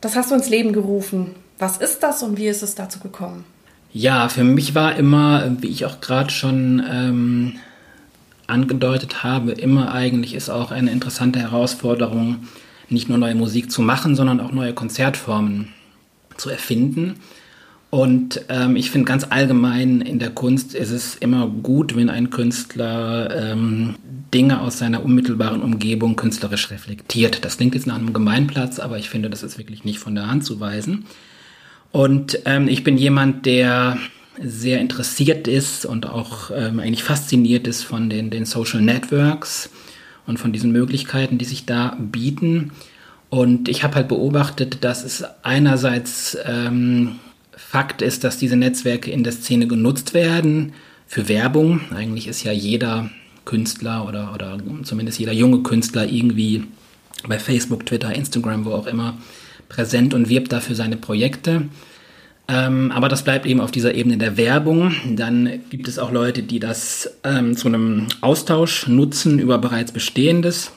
Das 0.00 0.16
hast 0.16 0.32
du 0.32 0.34
ins 0.34 0.48
Leben 0.48 0.72
gerufen. 0.72 1.36
Was 1.60 1.76
ist 1.76 2.02
das 2.02 2.24
und 2.24 2.38
wie 2.38 2.48
ist 2.48 2.64
es 2.64 2.74
dazu 2.74 2.98
gekommen? 2.98 3.44
Ja, 3.92 4.28
für 4.28 4.42
mich 4.42 4.74
war 4.74 4.96
immer, 4.96 5.48
wie 5.60 5.68
ich 5.68 5.86
auch 5.86 6.00
gerade 6.00 6.30
schon 6.30 6.84
ähm, 6.90 7.60
angedeutet 8.48 9.22
habe, 9.22 9.52
immer 9.52 9.94
eigentlich 9.94 10.34
ist 10.34 10.50
auch 10.50 10.72
eine 10.72 10.90
interessante 10.90 11.38
Herausforderung, 11.38 12.48
nicht 12.92 13.08
nur 13.08 13.18
neue 13.18 13.34
Musik 13.34 13.70
zu 13.70 13.82
machen, 13.82 14.14
sondern 14.14 14.40
auch 14.40 14.52
neue 14.52 14.74
Konzertformen 14.74 15.68
zu 16.36 16.50
erfinden. 16.50 17.16
Und 17.90 18.40
ähm, 18.48 18.76
ich 18.76 18.90
finde 18.90 19.04
ganz 19.04 19.26
allgemein 19.28 20.00
in 20.00 20.18
der 20.18 20.30
Kunst 20.30 20.74
ist 20.74 20.90
es 20.90 21.14
immer 21.14 21.46
gut, 21.46 21.94
wenn 21.94 22.08
ein 22.08 22.30
Künstler 22.30 23.52
ähm, 23.52 23.96
Dinge 24.32 24.62
aus 24.62 24.78
seiner 24.78 25.04
unmittelbaren 25.04 25.60
Umgebung 25.60 26.16
künstlerisch 26.16 26.70
reflektiert. 26.70 27.44
Das 27.44 27.58
klingt 27.58 27.74
jetzt 27.74 27.86
nach 27.86 27.96
einem 27.96 28.14
Gemeinplatz, 28.14 28.78
aber 28.78 28.96
ich 28.96 29.10
finde, 29.10 29.28
das 29.28 29.42
ist 29.42 29.58
wirklich 29.58 29.84
nicht 29.84 29.98
von 29.98 30.14
der 30.14 30.26
Hand 30.26 30.44
zu 30.44 30.58
weisen. 30.58 31.04
Und 31.90 32.38
ähm, 32.46 32.66
ich 32.66 32.82
bin 32.82 32.96
jemand, 32.96 33.44
der 33.44 33.98
sehr 34.40 34.80
interessiert 34.80 35.46
ist 35.46 35.84
und 35.84 36.06
auch 36.06 36.50
ähm, 36.50 36.80
eigentlich 36.80 37.04
fasziniert 37.04 37.66
ist 37.66 37.82
von 37.82 38.08
den, 38.08 38.30
den 38.30 38.46
Social 38.46 38.80
Networks 38.80 39.68
und 40.26 40.38
von 40.38 40.52
diesen 40.52 40.72
Möglichkeiten, 40.72 41.38
die 41.38 41.44
sich 41.44 41.66
da 41.66 41.96
bieten. 41.98 42.72
Und 43.30 43.68
ich 43.68 43.82
habe 43.82 43.94
halt 43.94 44.08
beobachtet, 44.08 44.84
dass 44.84 45.04
es 45.04 45.24
einerseits 45.42 46.36
ähm, 46.44 47.16
Fakt 47.56 48.02
ist, 48.02 48.24
dass 48.24 48.38
diese 48.38 48.56
Netzwerke 48.56 49.10
in 49.10 49.24
der 49.24 49.32
Szene 49.32 49.66
genutzt 49.66 50.14
werden 50.14 50.72
für 51.06 51.28
Werbung. 51.28 51.80
Eigentlich 51.94 52.28
ist 52.28 52.44
ja 52.44 52.52
jeder 52.52 53.10
Künstler 53.44 54.06
oder, 54.06 54.32
oder 54.34 54.58
zumindest 54.82 55.18
jeder 55.18 55.32
junge 55.32 55.62
Künstler 55.62 56.06
irgendwie 56.06 56.64
bei 57.26 57.38
Facebook, 57.38 57.86
Twitter, 57.86 58.14
Instagram, 58.14 58.64
wo 58.64 58.72
auch 58.72 58.86
immer 58.86 59.16
präsent 59.68 60.14
und 60.14 60.28
wirbt 60.28 60.52
dafür 60.52 60.76
seine 60.76 60.96
Projekte. 60.96 61.62
Ähm, 62.52 62.92
aber 62.92 63.08
das 63.08 63.22
bleibt 63.24 63.46
eben 63.46 63.60
auf 63.60 63.70
dieser 63.70 63.94
Ebene 63.94 64.18
der 64.18 64.36
Werbung. 64.36 64.94
Dann 65.16 65.60
gibt 65.70 65.88
es 65.88 65.98
auch 65.98 66.12
Leute, 66.12 66.42
die 66.42 66.60
das 66.60 67.16
ähm, 67.24 67.56
zu 67.56 67.68
einem 67.68 68.08
Austausch 68.20 68.88
nutzen 68.88 69.38
über 69.38 69.56
bereits 69.56 69.90
Bestehendes. 69.90 70.70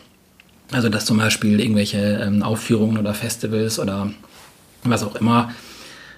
Also 0.72 0.88
dass 0.88 1.06
zum 1.06 1.18
Beispiel 1.18 1.60
irgendwelche 1.60 2.24
ähm, 2.26 2.44
Aufführungen 2.44 2.98
oder 2.98 3.14
Festivals 3.14 3.78
oder 3.78 4.12
was 4.84 5.04
auch 5.04 5.16
immer, 5.16 5.52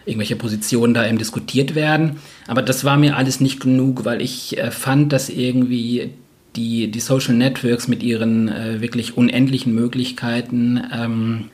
irgendwelche 0.05 0.35
Positionen 0.35 0.93
da 0.93 1.07
eben 1.07 1.17
diskutiert 1.17 1.73
werden. 1.73 2.17
Aber 2.45 2.61
das 2.61 2.83
war 2.83 2.97
mir 2.97 3.17
alles 3.17 3.39
nicht 3.39 3.59
genug, 3.59 4.05
weil 4.05 4.21
ich 4.21 4.57
äh, 4.59 4.69
fand, 4.69 5.11
dass 5.11 5.27
irgendwie 5.27 6.11
die, 6.55 6.91
die 6.91 6.99
Social 6.99 7.33
Networks 7.33 7.87
mit 7.87 8.03
ihren 8.03 8.47
äh, 8.47 8.79
wirklich 8.79 9.17
unendlichen 9.17 9.73
Möglichkeiten 9.73 10.81
ähm, 10.93 11.45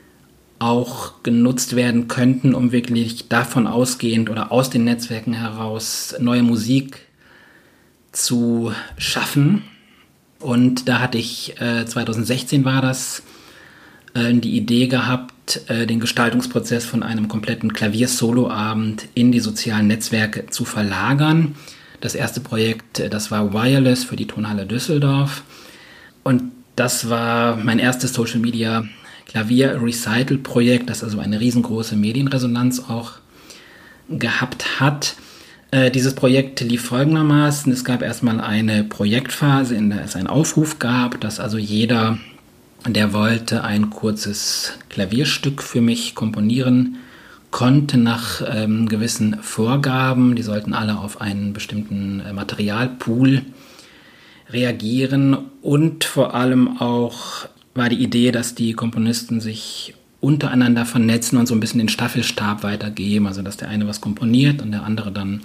auch 0.58 1.22
genutzt 1.22 1.76
werden 1.76 2.08
könnten, 2.08 2.54
um 2.54 2.72
wirklich 2.72 3.28
davon 3.28 3.66
ausgehend 3.66 4.30
oder 4.30 4.52
aus 4.52 4.70
den 4.70 4.84
Netzwerken 4.84 5.34
heraus 5.34 6.14
neue 6.20 6.42
Musik 6.42 7.00
zu 8.12 8.72
schaffen. 8.96 9.64
Und 10.38 10.88
da 10.88 11.00
hatte 11.00 11.18
ich, 11.18 11.60
äh, 11.60 11.84
2016 11.86 12.64
war 12.64 12.82
das, 12.82 13.22
äh, 14.14 14.32
die 14.34 14.56
Idee 14.56 14.86
gehabt, 14.86 15.62
äh, 15.68 15.86
den 15.86 16.00
Gestaltungsprozess 16.00 16.84
von 16.84 17.02
einem 17.02 17.28
kompletten 17.28 17.72
Klavier-Solo-Abend 17.72 19.08
in 19.14 19.32
die 19.32 19.40
sozialen 19.40 19.88
Netzwerke 19.88 20.46
zu 20.46 20.64
verlagern. 20.64 21.56
Das 22.00 22.14
erste 22.14 22.40
Projekt, 22.40 23.00
äh, 23.00 23.10
das 23.10 23.30
war 23.30 23.52
Wireless 23.52 24.04
für 24.04 24.16
die 24.16 24.26
Tonhalle 24.26 24.66
Düsseldorf. 24.66 25.42
Und 26.22 26.52
das 26.76 27.08
war 27.08 27.56
mein 27.56 27.78
erstes 27.78 28.14
Social 28.14 28.40
Media 28.40 28.84
Klavier-Recital-Projekt, 29.26 30.90
das 30.90 31.02
also 31.02 31.18
eine 31.18 31.40
riesengroße 31.40 31.96
Medienresonanz 31.96 32.80
auch 32.88 33.12
gehabt 34.08 34.80
hat. 34.80 35.16
Äh, 35.70 35.90
dieses 35.90 36.14
Projekt 36.14 36.60
lief 36.60 36.84
folgendermaßen. 36.84 37.72
Es 37.72 37.84
gab 37.84 38.02
erstmal 38.02 38.40
eine 38.40 38.84
Projektphase, 38.84 39.74
in 39.74 39.90
der 39.90 40.04
es 40.04 40.16
einen 40.16 40.28
Aufruf 40.28 40.78
gab, 40.78 41.20
dass 41.20 41.40
also 41.40 41.58
jeder, 41.58 42.18
der 42.86 43.12
wollte, 43.12 43.64
ein 43.64 43.90
kurzes 43.90 44.74
Klavierstück 44.88 45.62
für 45.62 45.80
mich 45.80 46.14
komponieren 46.14 46.98
konnte 47.50 47.98
nach 47.98 48.42
ähm, 48.46 48.88
gewissen 48.88 49.38
Vorgaben. 49.40 50.34
Die 50.34 50.42
sollten 50.42 50.74
alle 50.74 50.98
auf 50.98 51.20
einen 51.20 51.52
bestimmten 51.52 52.20
äh, 52.20 52.32
Materialpool 52.32 53.42
reagieren 54.50 55.36
und 55.62 56.04
vor 56.04 56.34
allem 56.34 56.78
auch 56.78 57.46
war 57.74 57.88
die 57.88 58.02
Idee, 58.02 58.30
dass 58.30 58.54
die 58.54 58.72
Komponisten 58.72 59.40
sich 59.40 59.94
untereinander 60.20 60.86
vernetzen 60.86 61.38
und 61.38 61.46
so 61.46 61.54
ein 61.54 61.60
bisschen 61.60 61.78
den 61.78 61.88
Staffelstab 61.88 62.62
weitergeben. 62.62 63.26
Also 63.26 63.42
dass 63.42 63.56
der 63.56 63.68
eine 63.68 63.86
was 63.86 64.00
komponiert 64.00 64.62
und 64.62 64.72
der 64.72 64.84
andere 64.84 65.12
dann, 65.12 65.42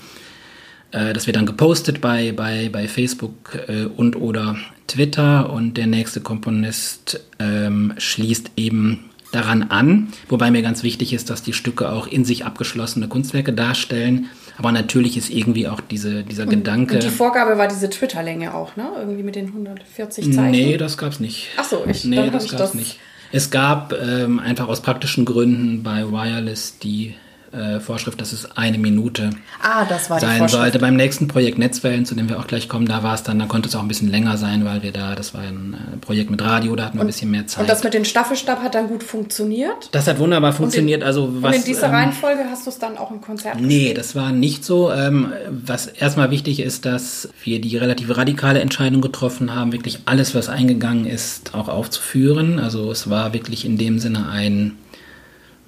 äh, 0.92 1.14
das 1.14 1.28
wird 1.28 1.36
dann 1.36 1.46
gepostet 1.46 2.02
bei, 2.02 2.32
bei, 2.32 2.70
bei 2.70 2.88
Facebook 2.88 3.60
äh, 3.68 3.86
und 3.86 4.16
oder 4.16 4.56
Twitter 4.88 5.52
und 5.52 5.76
der 5.76 5.88
nächste 5.88 6.22
Komponist 6.22 7.20
ähm, 7.40 7.94
schließt 7.98 8.52
eben 8.56 9.09
daran 9.32 9.64
an. 9.64 10.10
Wobei 10.28 10.52
mir 10.52 10.62
ganz 10.62 10.84
wichtig 10.84 11.14
ist, 11.14 11.30
dass 11.30 11.44
die 11.44 11.54
Stücke 11.54 11.92
auch 11.92 12.08
in 12.08 12.26
sich 12.26 12.46
abgeschlossene 12.46 13.08
Kunstwerke 13.08 13.54
darstellen. 13.54 14.30
Aber 14.58 14.72
natürlich 14.72 15.16
ist 15.18 15.30
irgendwie 15.30 15.68
auch 15.68 15.80
diese, 15.80 16.24
dieser 16.24 16.44
und, 16.44 16.50
Gedanke. 16.50 16.96
Und 16.96 17.04
die 17.04 17.10
Vorgabe 17.10 17.58
war 17.58 17.68
diese 17.68 17.90
Twitter-Länge 17.90 18.54
auch, 18.54 18.76
ne? 18.76 18.90
Irgendwie 19.00 19.24
mit 19.24 19.36
den 19.36 19.48
140 19.48 20.34
Zeichen. 20.34 20.52
Nee, 20.52 20.78
das 20.78 20.98
gab's 20.98 21.20
nicht. 21.20 21.48
Ach 21.58 21.64
so, 21.64 21.86
ich 21.88 22.04
Nee, 22.04 22.30
das 22.30 22.50
gab's 22.50 22.58
das 22.58 22.74
nicht. 22.74 23.00
Es 23.32 23.52
gab 23.52 23.94
ähm, 23.94 24.40
einfach 24.40 24.68
aus 24.68 24.82
praktischen 24.82 25.24
Gründen 25.24 25.84
bei 25.84 26.12
Wireless 26.12 26.80
die 26.80 27.16
äh, 27.52 27.80
Vorschrift, 27.80 28.20
dass 28.22 28.32
es 28.32 28.58
eine 28.58 28.78
Minute 28.78 29.32
ah, 29.62 29.86
das 29.86 30.10
war 30.10 30.20
sein 30.20 30.48
sollte. 30.48 30.80
Beim 30.80 30.96
nächsten 30.96 31.28
Projekt 31.28 31.58
Netzwellen, 31.58 32.06
zu 32.06 32.16
dem 32.16 32.30
wir 32.30 32.40
auch 32.40 32.48
gleich 32.48 32.70
kommen, 32.70 32.86
da 32.86 33.04
war 33.04 33.16
es 33.16 33.24
dann, 33.24 33.40
da 33.40 33.46
konnte 33.46 33.70
es 33.70 33.76
auch 33.76 33.82
ein 33.82 33.88
bisschen 33.88 34.10
länger 34.10 34.38
sein, 34.38 34.66
weil 34.66 34.84
wir 34.84 34.92
da, 34.92 35.16
das 35.16 35.34
war 35.34 35.42
ein 35.42 35.74
äh, 35.74 35.98
Projekt 35.98 36.30
mit 36.30 36.42
Radio, 36.42 36.76
da 36.76 36.86
hatten 36.86 36.98
wir 36.98 37.02
und, 37.02 37.08
ein 37.08 37.12
bisschen 37.12 37.32
mehr 37.32 37.48
Zeit. 37.48 37.62
Und 37.62 37.70
das 37.70 37.84
mit 37.84 37.94
dem 37.94 38.06
Staffelstab 38.06 38.62
hat 38.62 38.76
dann 38.76 38.88
gut 38.88 39.04
funktioniert? 39.04 39.90
Das 39.92 40.08
hat 40.08 40.20
wunderbar 40.20 40.54
funktioniert. 40.54 41.02
In, 41.02 41.08
also 41.08 41.42
was, 41.42 41.56
und 41.56 41.62
in 41.62 41.66
dieser 41.66 41.88
ähm, 41.88 41.96
Reihenfolge 41.96 42.46
hast 42.50 42.66
du 42.66 42.70
es 42.70 42.80
dann 42.80 42.98
auch 42.98 43.12
im 43.12 43.22
Konzert 43.22 43.58
gespielt? 43.58 43.70
Nee, 43.70 43.94
das 43.94 44.16
war 44.16 44.32
nicht 44.32 44.64
so. 44.64 44.92
Ähm, 44.92 45.34
was 45.50 45.88
erstmal 45.88 46.32
wichtig 46.32 46.60
ist, 46.60 46.86
dass 46.86 47.30
wir 47.44 47.62
die 47.62 47.78
relativ 47.78 48.16
radikale 48.16 48.60
Entscheidung 48.60 49.02
getroffen 49.02 49.54
haben, 49.54 49.72
wirklich 49.72 50.00
alles, 50.06 50.36
was 50.36 50.50
eingegangen 50.50 51.06
ist, 51.06 51.54
auch 51.54 51.68
aufzuführen. 51.68 52.60
Also 52.60 52.92
es 52.92 53.10
war 53.10 53.34
wirklich 53.34 53.66
in 53.66 53.78
dem 53.78 54.00
Sinne 54.00 54.30
ein 54.30 54.78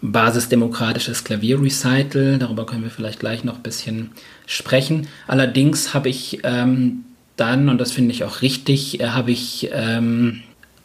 basisdemokratisches 0.01 1.23
Klavierrecital. 1.23 2.37
Darüber 2.39 2.65
können 2.65 2.83
wir 2.83 2.89
vielleicht 2.89 3.19
gleich 3.19 3.43
noch 3.43 3.57
ein 3.57 3.63
bisschen 3.63 4.11
sprechen. 4.45 5.07
Allerdings 5.27 5.93
habe 5.93 6.09
ich 6.09 6.39
ähm, 6.43 7.05
dann, 7.35 7.69
und 7.69 7.79
das 7.79 7.91
finde 7.91 8.11
ich 8.11 8.23
auch 8.23 8.41
richtig, 8.41 8.99
äh, 8.99 9.09
habe 9.09 9.31
ich 9.31 9.69
ähm, 9.73 10.41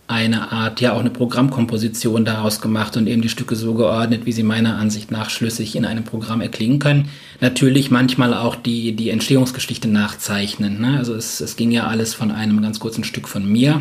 eine 0.08 0.52
Art, 0.52 0.80
ja 0.80 0.92
auch 0.92 1.00
eine 1.00 1.10
Programmkomposition 1.10 2.24
daraus 2.24 2.60
gemacht 2.60 2.96
und 2.96 3.08
eben 3.08 3.22
die 3.22 3.28
Stücke 3.28 3.56
so 3.56 3.74
geordnet, 3.74 4.24
wie 4.24 4.32
sie 4.32 4.44
meiner 4.44 4.76
Ansicht 4.76 5.10
nach 5.10 5.30
schlüssig 5.30 5.74
in 5.74 5.84
einem 5.84 6.04
Programm 6.04 6.40
erklingen 6.40 6.78
können. 6.78 7.08
Natürlich 7.40 7.90
manchmal 7.90 8.32
auch 8.32 8.54
die, 8.54 8.92
die 8.92 9.10
Entstehungsgeschichte 9.10 9.88
nachzeichnen. 9.88 10.80
Ne? 10.80 10.96
Also 10.98 11.14
es, 11.14 11.40
es 11.40 11.56
ging 11.56 11.72
ja 11.72 11.88
alles 11.88 12.14
von 12.14 12.30
einem 12.30 12.62
ganz 12.62 12.78
kurzen 12.78 13.02
Stück 13.02 13.28
von 13.28 13.50
mir 13.50 13.80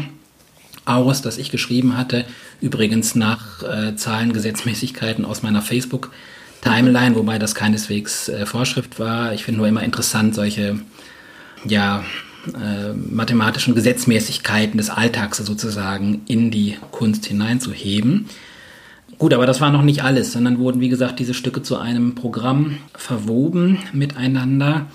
aus, 0.85 1.21
das 1.21 1.37
ich 1.37 1.51
geschrieben 1.51 1.97
hatte. 1.97 2.25
Übrigens 2.61 3.15
nach 3.15 3.63
äh, 3.63 3.95
Zahlen, 3.95 4.33
Gesetzmäßigkeiten 4.33 5.25
aus 5.25 5.43
meiner 5.43 5.61
Facebook-Timeline, 5.61 7.15
wobei 7.15 7.39
das 7.39 7.55
keineswegs 7.55 8.29
äh, 8.29 8.45
Vorschrift 8.45 8.99
war. 8.99 9.33
Ich 9.33 9.43
finde 9.43 9.59
nur 9.59 9.67
immer 9.67 9.83
interessant, 9.83 10.35
solche 10.35 10.79
ja, 11.67 12.03
äh, 12.53 12.93
mathematischen 12.93 13.75
Gesetzmäßigkeiten 13.75 14.77
des 14.77 14.89
Alltags 14.89 15.37
sozusagen 15.37 16.21
in 16.27 16.51
die 16.51 16.77
Kunst 16.91 17.25
hineinzuheben. 17.25 18.29
Gut, 19.17 19.33
aber 19.33 19.45
das 19.45 19.61
war 19.61 19.71
noch 19.71 19.81
nicht 19.81 20.03
alles, 20.03 20.33
sondern 20.33 20.59
wurden, 20.59 20.81
wie 20.81 20.89
gesagt, 20.89 21.19
diese 21.19 21.33
Stücke 21.33 21.63
zu 21.63 21.77
einem 21.77 22.15
Programm 22.15 22.77
verwoben 22.93 23.79
miteinander. 23.93 24.87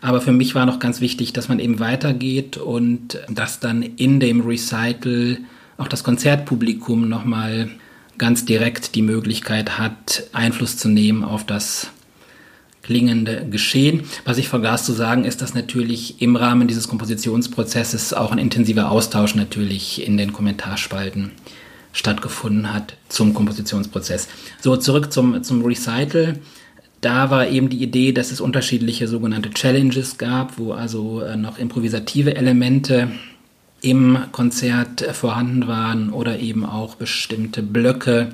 Aber 0.00 0.20
für 0.20 0.32
mich 0.32 0.54
war 0.54 0.66
noch 0.66 0.78
ganz 0.78 1.00
wichtig, 1.00 1.32
dass 1.32 1.48
man 1.48 1.58
eben 1.58 1.78
weitergeht 1.80 2.56
und 2.56 3.18
dass 3.28 3.60
dann 3.60 3.82
in 3.82 4.20
dem 4.20 4.40
Recital 4.42 5.38
auch 5.78 5.88
das 5.88 6.04
Konzertpublikum 6.04 7.08
nochmal 7.08 7.70
ganz 8.18 8.44
direkt 8.44 8.94
die 8.94 9.02
Möglichkeit 9.02 9.78
hat, 9.78 10.24
Einfluss 10.32 10.76
zu 10.76 10.88
nehmen 10.88 11.22
auf 11.24 11.44
das 11.44 11.90
klingende 12.82 13.46
Geschehen. 13.50 14.04
Was 14.24 14.38
ich 14.38 14.48
vergaß 14.48 14.84
zu 14.86 14.92
sagen, 14.92 15.24
ist, 15.24 15.42
dass 15.42 15.54
natürlich 15.54 16.22
im 16.22 16.36
Rahmen 16.36 16.68
dieses 16.68 16.86
Kompositionsprozesses 16.88 18.14
auch 18.14 18.30
ein 18.30 18.38
intensiver 18.38 18.90
Austausch 18.90 19.34
natürlich 19.34 20.06
in 20.06 20.16
den 20.16 20.32
Kommentarspalten 20.32 21.32
stattgefunden 21.92 22.72
hat 22.72 22.94
zum 23.08 23.34
Kompositionsprozess. 23.34 24.28
So, 24.60 24.76
zurück 24.76 25.12
zum, 25.12 25.42
zum 25.42 25.64
Recital. 25.64 26.38
Da 27.00 27.30
war 27.30 27.46
eben 27.48 27.68
die 27.68 27.82
Idee, 27.82 28.12
dass 28.12 28.30
es 28.30 28.40
unterschiedliche 28.40 29.06
sogenannte 29.06 29.50
Challenges 29.50 30.18
gab, 30.18 30.58
wo 30.58 30.72
also 30.72 31.20
äh, 31.20 31.36
noch 31.36 31.58
improvisative 31.58 32.34
Elemente 32.36 33.10
im 33.82 34.18
Konzert 34.32 35.02
vorhanden 35.12 35.68
waren 35.68 36.10
oder 36.10 36.38
eben 36.38 36.64
auch 36.64 36.94
bestimmte 36.94 37.62
Blöcke 37.62 38.30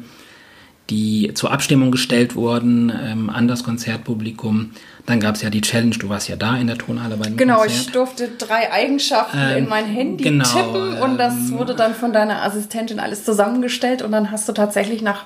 die 0.90 1.33
zur 1.35 1.52
Abstimmung 1.52 1.90
gestellt 1.90 2.35
wurden 2.35 2.92
ähm, 3.02 3.31
an 3.31 3.49
das 3.49 3.64
Konzertpublikum. 3.64 4.73
Dann 5.07 5.21
gab 5.21 5.37
es 5.37 5.42
ja 5.42 5.49
die 5.49 5.61
Challenge, 5.61 5.97
du 5.97 6.09
warst 6.09 6.28
ja 6.28 6.37
da 6.37 6.57
in 6.57 6.66
der 6.66 6.76
Tonhalle 6.76 7.16
bei 7.16 7.25
dem 7.26 7.37
Genau, 7.37 7.61
Konzert. 7.61 7.81
ich 7.81 7.92
durfte 7.92 8.28
drei 8.37 8.71
Eigenschaften 8.71 9.38
Ähm, 9.38 9.59
in 9.59 9.69
mein 9.69 9.87
Handy 9.87 10.25
genau, 10.25 10.45
tippen 10.45 10.99
und 11.00 11.19
das 11.19 11.35
ähm, 11.35 11.59
wurde 11.59 11.75
dann 11.75 11.95
von 11.95 12.12
deiner 12.12 12.42
Assistentin 12.42 12.99
alles 13.00 13.25
zusammengestellt 13.25 14.02
und 14.02 14.12
dann 14.12 14.31
hast 14.31 14.49
du 14.49 14.52
tatsächlich 14.52 15.02
nach 15.02 15.25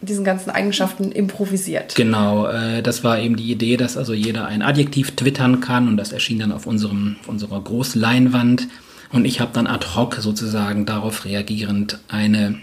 diesen 0.00 0.24
ganzen 0.24 0.50
Eigenschaften 0.50 1.10
improvisiert. 1.10 1.94
Genau, 1.94 2.46
äh, 2.46 2.82
das 2.82 3.02
war 3.04 3.18
eben 3.18 3.36
die 3.36 3.50
Idee, 3.50 3.76
dass 3.76 3.96
also 3.96 4.12
jeder 4.12 4.46
ein 4.46 4.62
Adjektiv 4.62 5.12
twittern 5.16 5.60
kann 5.60 5.88
und 5.88 5.96
das 5.96 6.12
erschien 6.12 6.38
dann 6.38 6.52
auf, 6.52 6.66
unserem, 6.66 7.16
auf 7.20 7.28
unserer 7.28 7.60
Großleinwand. 7.60 8.68
Und 9.10 9.24
ich 9.24 9.40
habe 9.40 9.50
dann 9.54 9.66
ad 9.66 9.86
hoc 9.94 10.16
sozusagen 10.16 10.86
darauf 10.86 11.24
reagierend 11.24 11.98
eine 12.08 12.58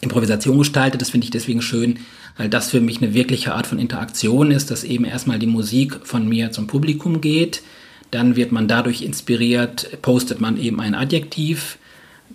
Improvisation 0.00 0.58
gestaltet. 0.58 1.00
Das 1.00 1.10
finde 1.10 1.26
ich 1.26 1.30
deswegen 1.30 1.62
schön, 1.62 1.98
weil 2.36 2.48
das 2.48 2.70
für 2.70 2.80
mich 2.80 3.00
eine 3.00 3.14
wirkliche 3.14 3.54
Art 3.54 3.66
von 3.66 3.78
Interaktion 3.78 4.50
ist, 4.50 4.70
dass 4.70 4.84
eben 4.84 5.04
erstmal 5.04 5.38
die 5.38 5.46
Musik 5.46 6.00
von 6.04 6.28
mir 6.28 6.50
zum 6.50 6.66
Publikum 6.66 7.20
geht. 7.20 7.62
Dann 8.10 8.36
wird 8.36 8.52
man 8.52 8.68
dadurch 8.68 9.02
inspiriert, 9.02 10.02
postet 10.02 10.40
man 10.40 10.58
eben 10.58 10.80
ein 10.80 10.94
Adjektiv. 10.94 11.78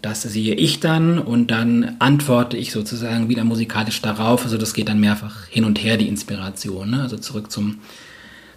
Das 0.08 0.22
sehe 0.22 0.56
ich 0.56 0.80
dann 0.80 1.20
und 1.20 1.52
dann 1.52 1.98
antworte 2.00 2.56
ich 2.56 2.72
sozusagen 2.72 3.28
wieder 3.28 3.44
musikalisch 3.44 4.02
darauf. 4.02 4.46
Also 4.46 4.58
das 4.58 4.74
geht 4.74 4.88
dann 4.88 5.02
mehrfach 5.02 5.48
hin 5.48 5.66
und 5.66 5.84
her, 5.84 5.98
die 5.98 6.08
Inspiration. 6.08 6.92
Ne? 6.92 7.02
Also 7.02 7.18
zurück 7.18 7.52
zum, 7.52 7.80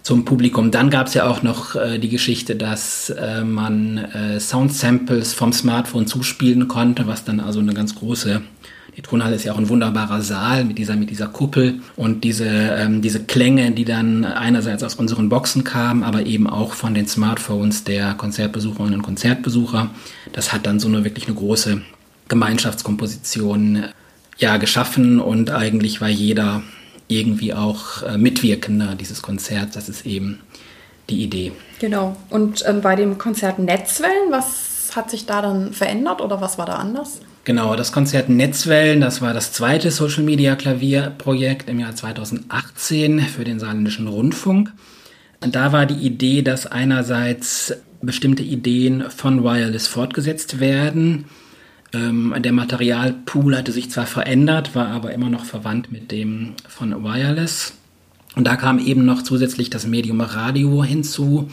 zum 0.03 0.25
Publikum. 0.25 0.71
Dann 0.71 0.91
gab 0.91 1.09
es 1.09 1.15
ja 1.15 1.29
auch 1.29 1.43
noch 1.43 1.75
äh, 1.75 1.99
die 1.99 2.09
Geschichte, 2.09 2.55
dass 2.55 3.11
äh, 3.11 3.43
man 3.43 3.99
äh, 3.99 4.39
Sound-Samples 4.39 5.35
vom 5.35 5.53
Smartphone 5.53 6.07
zuspielen 6.07 6.69
konnte, 6.69 7.09
was 7.09 7.25
dann 7.25 7.41
also 7.41 7.59
eine 7.59 7.75
ganz 7.75 7.97
große 7.97 8.43
die 9.01 9.09
Tonhalle 9.09 9.35
ist 9.35 9.45
ja 9.45 9.55
auch 9.55 9.59
ein 9.59 9.71
wunderbarer 9.71 10.21
Saal 10.21 10.65
mit 10.65 10.77
dieser, 10.77 10.95
mit 10.95 11.09
dieser 11.09 11.27
Kuppel 11.27 11.81
und 11.97 12.23
diese, 12.23 12.47
ähm, 12.47 13.01
diese 13.01 13.25
Klänge, 13.25 13.71
die 13.71 13.87
dann 13.87 14.27
einerseits 14.27 14.83
aus 14.83 14.95
unseren 14.95 15.31
Boxen 15.31 15.65
kamen, 15.65 16.03
aber 16.03 16.27
eben 16.27 16.47
auch 16.47 16.75
von 16.75 16.93
den 16.93 17.07
Smartphones 17.07 17.85
der 17.85 18.13
Konzertbesucherinnen 18.13 18.97
und 18.97 19.03
Konzertbesucher. 19.03 19.89
Das 20.33 20.53
hat 20.53 20.67
dann 20.67 20.81
so 20.81 20.89
eine 20.89 21.03
wirklich 21.03 21.27
eine 21.27 21.35
große 21.35 21.81
Gemeinschaftskomposition 22.29 23.85
ja, 24.37 24.59
geschaffen 24.59 25.19
und 25.19 25.51
eigentlich 25.51 26.03
war 26.03 26.11
jeder 26.11 26.63
irgendwie 27.09 27.55
auch 27.55 28.03
äh, 28.03 28.19
Mitwirkender 28.19 28.97
dieses 28.97 29.23
Konzerts. 29.23 29.75
Das 29.75 29.89
ist 29.89 30.05
eben 30.05 30.41
die 31.09 31.23
Idee. 31.23 31.53
Genau. 31.79 32.17
Und 32.29 32.65
ähm, 32.69 32.83
bei 32.83 32.97
dem 32.97 33.17
Konzert 33.17 33.59
Netzwellen, 33.59 34.31
was 34.31 34.95
hat 34.95 35.11
sich 35.11 35.25
da 35.25 35.41
dann 35.41 35.73
verändert 35.73 36.21
oder 36.21 36.43
was 36.43 36.59
war 36.59 36.67
da 36.67 36.75
anders? 36.75 37.21
Genau, 37.45 37.75
das 37.75 37.91
Konzert 37.91 38.29
Netzwellen, 38.29 39.01
das 39.01 39.23
war 39.23 39.33
das 39.33 39.53
zweite 39.53 39.91
Social 39.91 40.23
Media 40.23 40.57
Klavierprojekt 40.57 41.71
im 41.71 41.81
Jahr 41.81 41.97
2018 41.97 43.21
für 43.21 43.45
den 43.45 43.59
Saarländischen 43.59 44.09
Rundfunk. 44.09 44.73
Und 45.43 45.55
da 45.55 45.73
war 45.73 45.87
die 45.87 46.07
Idee, 46.07 46.43
dass 46.43 46.67
einerseits 46.67 47.75
bestimmte 48.03 48.43
Ideen 48.43 49.11
von 49.11 49.43
Wireless 49.43 49.87
fortgesetzt 49.87 50.61
werden. 50.61 51.25
Ähm, 51.95 52.35
der 52.39 52.53
Materialpool 52.53 53.57
hatte 53.57 53.73
sich 53.73 53.91
zwar 53.91 54.07
verändert, 54.07 54.75
war 54.75 54.89
aber 54.89 55.13
immer 55.13 55.31
noch 55.31 55.45
verwandt 55.45 55.91
mit 55.91 56.11
dem 56.11 56.55
von 56.69 57.03
Wireless. 57.03 57.73
Und 58.37 58.47
da 58.47 58.57
kam 58.57 58.79
eben 58.79 59.07
noch 59.07 59.23
zusätzlich 59.23 59.71
das 59.71 59.87
Medium 59.87 60.21
Radio 60.21 60.85
hinzu, 60.85 61.51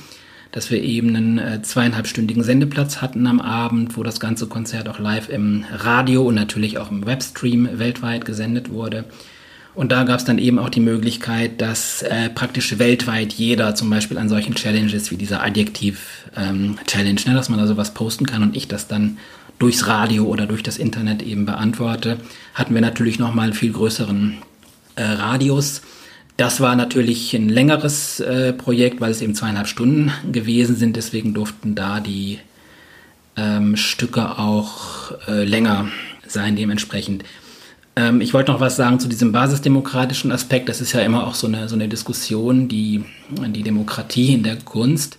dass 0.51 0.71
wir 0.71 0.81
eben 0.81 1.15
einen 1.15 1.37
äh, 1.37 1.61
zweieinhalbstündigen 1.61 2.43
Sendeplatz 2.43 3.01
hatten 3.01 3.27
am 3.27 3.39
Abend, 3.39 3.97
wo 3.97 4.03
das 4.03 4.19
ganze 4.19 4.47
Konzert 4.47 4.89
auch 4.89 4.99
live 4.99 5.29
im 5.29 5.65
Radio 5.71 6.23
und 6.23 6.35
natürlich 6.35 6.77
auch 6.77 6.91
im 6.91 7.05
Webstream 7.05 7.69
weltweit 7.73 8.25
gesendet 8.25 8.69
wurde. 8.69 9.05
Und 9.77 9.91
da 9.91 10.05
gab 10.05 10.17
es 10.17 10.25
dann 10.25 10.39
eben 10.39 10.57
auch 10.57 10.69
die 10.69 10.79
Möglichkeit, 10.79 11.61
dass 11.61 12.01
äh, 12.01 12.31
praktisch 12.31 12.79
weltweit 12.79 13.33
jeder 13.33 13.75
zum 13.75 13.91
Beispiel 13.91 14.17
an 14.17 14.27
solchen 14.27 14.55
Challenges 14.55 15.11
wie 15.11 15.17
dieser 15.17 15.43
Adjektiv-Challenge, 15.43 17.21
ne, 17.27 17.33
dass 17.35 17.49
man 17.49 17.59
da 17.59 17.67
sowas 17.67 17.93
posten 17.93 18.25
kann 18.25 18.41
und 18.41 18.57
ich 18.57 18.67
das 18.67 18.87
dann 18.87 19.19
durchs 19.59 19.85
Radio 19.85 20.25
oder 20.25 20.47
durch 20.47 20.63
das 20.63 20.77
Internet 20.77 21.21
eben 21.21 21.45
beantworte, 21.45 22.17
hatten 22.55 22.73
wir 22.73 22.81
natürlich 22.81 23.19
nochmal 23.19 23.45
einen 23.45 23.53
viel 23.53 23.71
größeren 23.71 24.37
äh, 24.95 25.03
Radius. 25.03 25.83
Das 26.37 26.61
war 26.61 26.75
natürlich 26.75 27.33
ein 27.33 27.49
längeres 27.49 28.19
äh, 28.19 28.53
Projekt, 28.53 29.01
weil 29.01 29.09
es 29.09 29.21
eben 29.21 29.33
zweieinhalb 29.33 29.67
Stunden 29.67 30.11
gewesen 30.31 30.75
sind. 30.75 30.95
Deswegen 30.95 31.33
durften 31.33 31.73
da 31.73 31.99
die 31.99 32.37
ähm, 33.35 33.75
Stücke 33.75 34.37
auch 34.37 35.13
äh, 35.27 35.43
länger 35.43 35.87
sein, 36.27 36.55
dementsprechend. 36.55 37.23
Ähm, 37.95 38.21
ich 38.21 38.35
wollte 38.35 38.51
noch 38.51 38.59
was 38.59 38.75
sagen 38.75 38.99
zu 38.99 39.07
diesem 39.07 39.31
basisdemokratischen 39.31 40.31
Aspekt. 40.31 40.69
Das 40.69 40.79
ist 40.79 40.93
ja 40.93 41.01
immer 41.01 41.25
auch 41.25 41.33
so 41.33 41.47
eine, 41.47 41.67
so 41.67 41.75
eine 41.75 41.87
Diskussion, 41.87 42.67
die, 42.67 43.03
die 43.29 43.63
Demokratie 43.63 44.33
in 44.33 44.43
der 44.43 44.57
Kunst. 44.57 45.17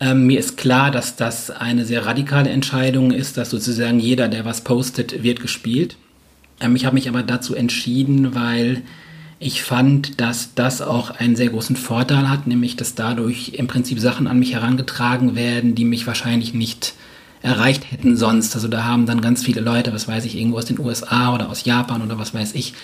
Ähm, 0.00 0.26
mir 0.26 0.38
ist 0.38 0.58
klar, 0.58 0.90
dass 0.90 1.16
das 1.16 1.50
eine 1.50 1.86
sehr 1.86 2.04
radikale 2.04 2.50
Entscheidung 2.50 3.10
ist, 3.10 3.38
dass 3.38 3.48
sozusagen 3.48 3.98
jeder, 3.98 4.28
der 4.28 4.44
was 4.44 4.60
postet, 4.60 5.22
wird 5.22 5.40
gespielt. 5.40 5.96
Ähm, 6.60 6.76
ich 6.76 6.84
habe 6.84 6.94
mich 6.94 7.08
aber 7.08 7.22
dazu 7.22 7.54
entschieden, 7.54 8.34
weil 8.34 8.82
ich 9.42 9.62
fand, 9.62 10.20
dass 10.20 10.54
das 10.54 10.80
auch 10.80 11.10
einen 11.10 11.36
sehr 11.36 11.48
großen 11.48 11.76
Vorteil 11.76 12.30
hat, 12.30 12.46
nämlich 12.46 12.76
dass 12.76 12.94
dadurch 12.94 13.54
im 13.54 13.66
Prinzip 13.66 13.98
Sachen 13.98 14.26
an 14.26 14.38
mich 14.38 14.54
herangetragen 14.54 15.34
werden, 15.34 15.74
die 15.74 15.84
mich 15.84 16.06
wahrscheinlich 16.06 16.54
nicht 16.54 16.94
erreicht 17.42 17.90
hätten 17.90 18.16
sonst. 18.16 18.54
Also 18.54 18.68
da 18.68 18.84
haben 18.84 19.06
dann 19.06 19.20
ganz 19.20 19.44
viele 19.44 19.60
Leute, 19.60 19.92
was 19.92 20.06
weiß 20.06 20.24
ich, 20.24 20.36
irgendwo 20.36 20.58
aus 20.58 20.66
den 20.66 20.78
USA 20.78 21.34
oder 21.34 21.50
aus 21.50 21.64
Japan 21.64 22.02
oder 22.02 22.18
was 22.18 22.34
weiß 22.34 22.54
ich, 22.54 22.74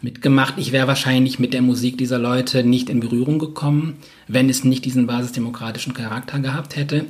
mitgemacht. 0.00 0.54
Ich 0.56 0.72
wäre 0.72 0.88
wahrscheinlich 0.88 1.38
mit 1.38 1.52
der 1.52 1.62
Musik 1.62 1.98
dieser 1.98 2.18
Leute 2.18 2.64
nicht 2.64 2.88
in 2.88 3.00
Berührung 3.00 3.38
gekommen, 3.38 3.98
wenn 4.26 4.48
es 4.48 4.64
nicht 4.64 4.84
diesen 4.84 5.06
basisdemokratischen 5.06 5.92
Charakter 5.92 6.38
gehabt 6.38 6.76
hätte. 6.76 7.04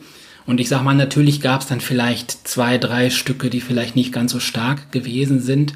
Und 0.47 0.61
ich 0.61 0.69
sag 0.69 0.83
mal, 0.83 0.95
natürlich 0.95 1.41
gab 1.41 1.61
es 1.61 1.67
dann 1.67 1.81
vielleicht 1.81 2.49
zwei, 2.49 2.79
drei 2.79 3.11
Stücke, 3.11 3.51
die 3.51 3.61
vielleicht 3.61 3.97
nicht 3.97 4.13
ganz 4.13 4.33
so 4.33 4.41
stark 4.41 4.91
gewesen 4.93 5.41
sind. 5.41 5.75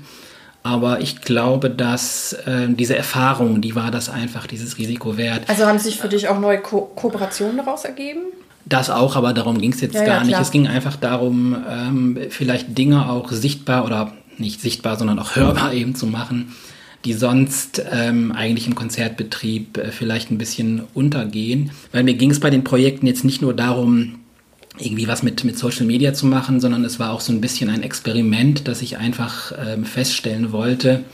Aber 0.64 1.01
ich 1.01 1.22
glaube, 1.22 1.70
dass 1.70 2.35
äh, 2.46 2.68
diese 2.68 2.96
Erfahrung, 2.96 3.61
die 3.61 3.75
war 3.75 3.90
das 3.90 4.09
einfach, 4.09 4.46
dieses 4.46 4.79
Risiko 4.79 5.16
wert. 5.16 5.42
Also 5.48 5.66
haben 5.66 5.79
sich 5.79 5.98
für 5.98 6.09
dich 6.09 6.29
auch 6.29 6.38
neue 6.38 6.59
Ko 6.59 6.83
Kooperationen 6.94 7.57
daraus 7.57 7.85
ergeben? 7.85 8.20
Das 8.64 8.88
auch, 8.90 9.16
aber 9.16 9.33
darum 9.33 9.59
ging 9.61 9.72
es 9.72 9.81
jetzt 9.81 9.94
Ja, 9.94 10.03
ja, 10.03 10.07
gar 10.07 10.20
nicht. 10.20 10.29
klar. 10.31 10.42
Es 10.42 10.53
ging 10.53 10.68
einfach 10.68 10.94
darum, 10.96 11.57
ähm, 11.68 12.18
vielleicht 12.31 12.79
Dinge 12.79 13.11
auch 13.11 13.33
sichtbar 13.33 13.85
oder 13.85 14.12
nicht 14.38 14.61
sichtbar, 14.61 14.96
sondern 14.96 15.18
auch 15.18 15.35
hörbar 15.35 15.72
eben 15.75 15.96
zu 15.96 16.07
machen, 16.07 16.55
die 17.05 17.12
sonst 17.14 17.83
ähm, 17.90 18.31
eigentlich 18.31 18.68
im 18.68 18.77
Konzertbetrieb 18.77 19.79
äh, 19.79 19.90
vielleicht 19.90 20.31
ein 20.31 20.38
bisschen 20.38 20.83
untergehen. 20.94 21.72
Weil 21.90 22.05
mir 22.05 22.14
ging 22.14 22.31
es 22.31 22.38
bei 22.38 22.51
den 22.51 22.62
Projekten 22.62 23.09
jetzt 23.09 23.25
nicht 23.25 23.42
nur 23.42 23.53
darum, 23.55 24.20
irgendwie 24.83 25.09
was 25.09 25.23
mit, 25.23 25.45
mit 25.45 25.59
Social 25.59 25.87
Media 25.87 26.12
zu 26.12 26.27
machen, 26.27 26.61
sondern 26.61 26.85
es 26.85 26.99
war 26.99 27.12
auch 27.12 27.21
so 27.21 27.33
ein 27.33 27.40
bisschen 27.40 27.71
ein 27.71 27.83
Experiment, 27.83 28.68
dass 28.68 28.83
ich 28.83 28.99
einfach 28.99 29.53
ähm, 29.59 29.85
feststellen 29.85 30.53
wollte, 30.53 31.05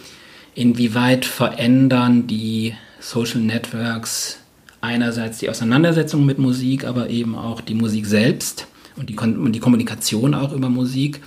inwieweit 0.54 1.24
verändern 1.24 2.26
die 2.26 2.74
Social 3.00 3.40
Networks 3.40 4.38
einerseits 4.80 5.38
die 5.38 5.50
Auseinandersetzung 5.50 6.24
mit 6.24 6.38
Musik, 6.38 6.84
aber 6.84 7.10
eben 7.10 7.36
auch 7.36 7.60
die 7.60 7.74
Musik 7.74 8.06
selbst 8.06 8.66
und 8.96 9.08
die, 9.10 9.16
und 9.16 9.52
die 9.52 9.60
Kommunikation 9.60 10.34
auch 10.34 10.52
über 10.52 10.68
Musik. 10.68 11.20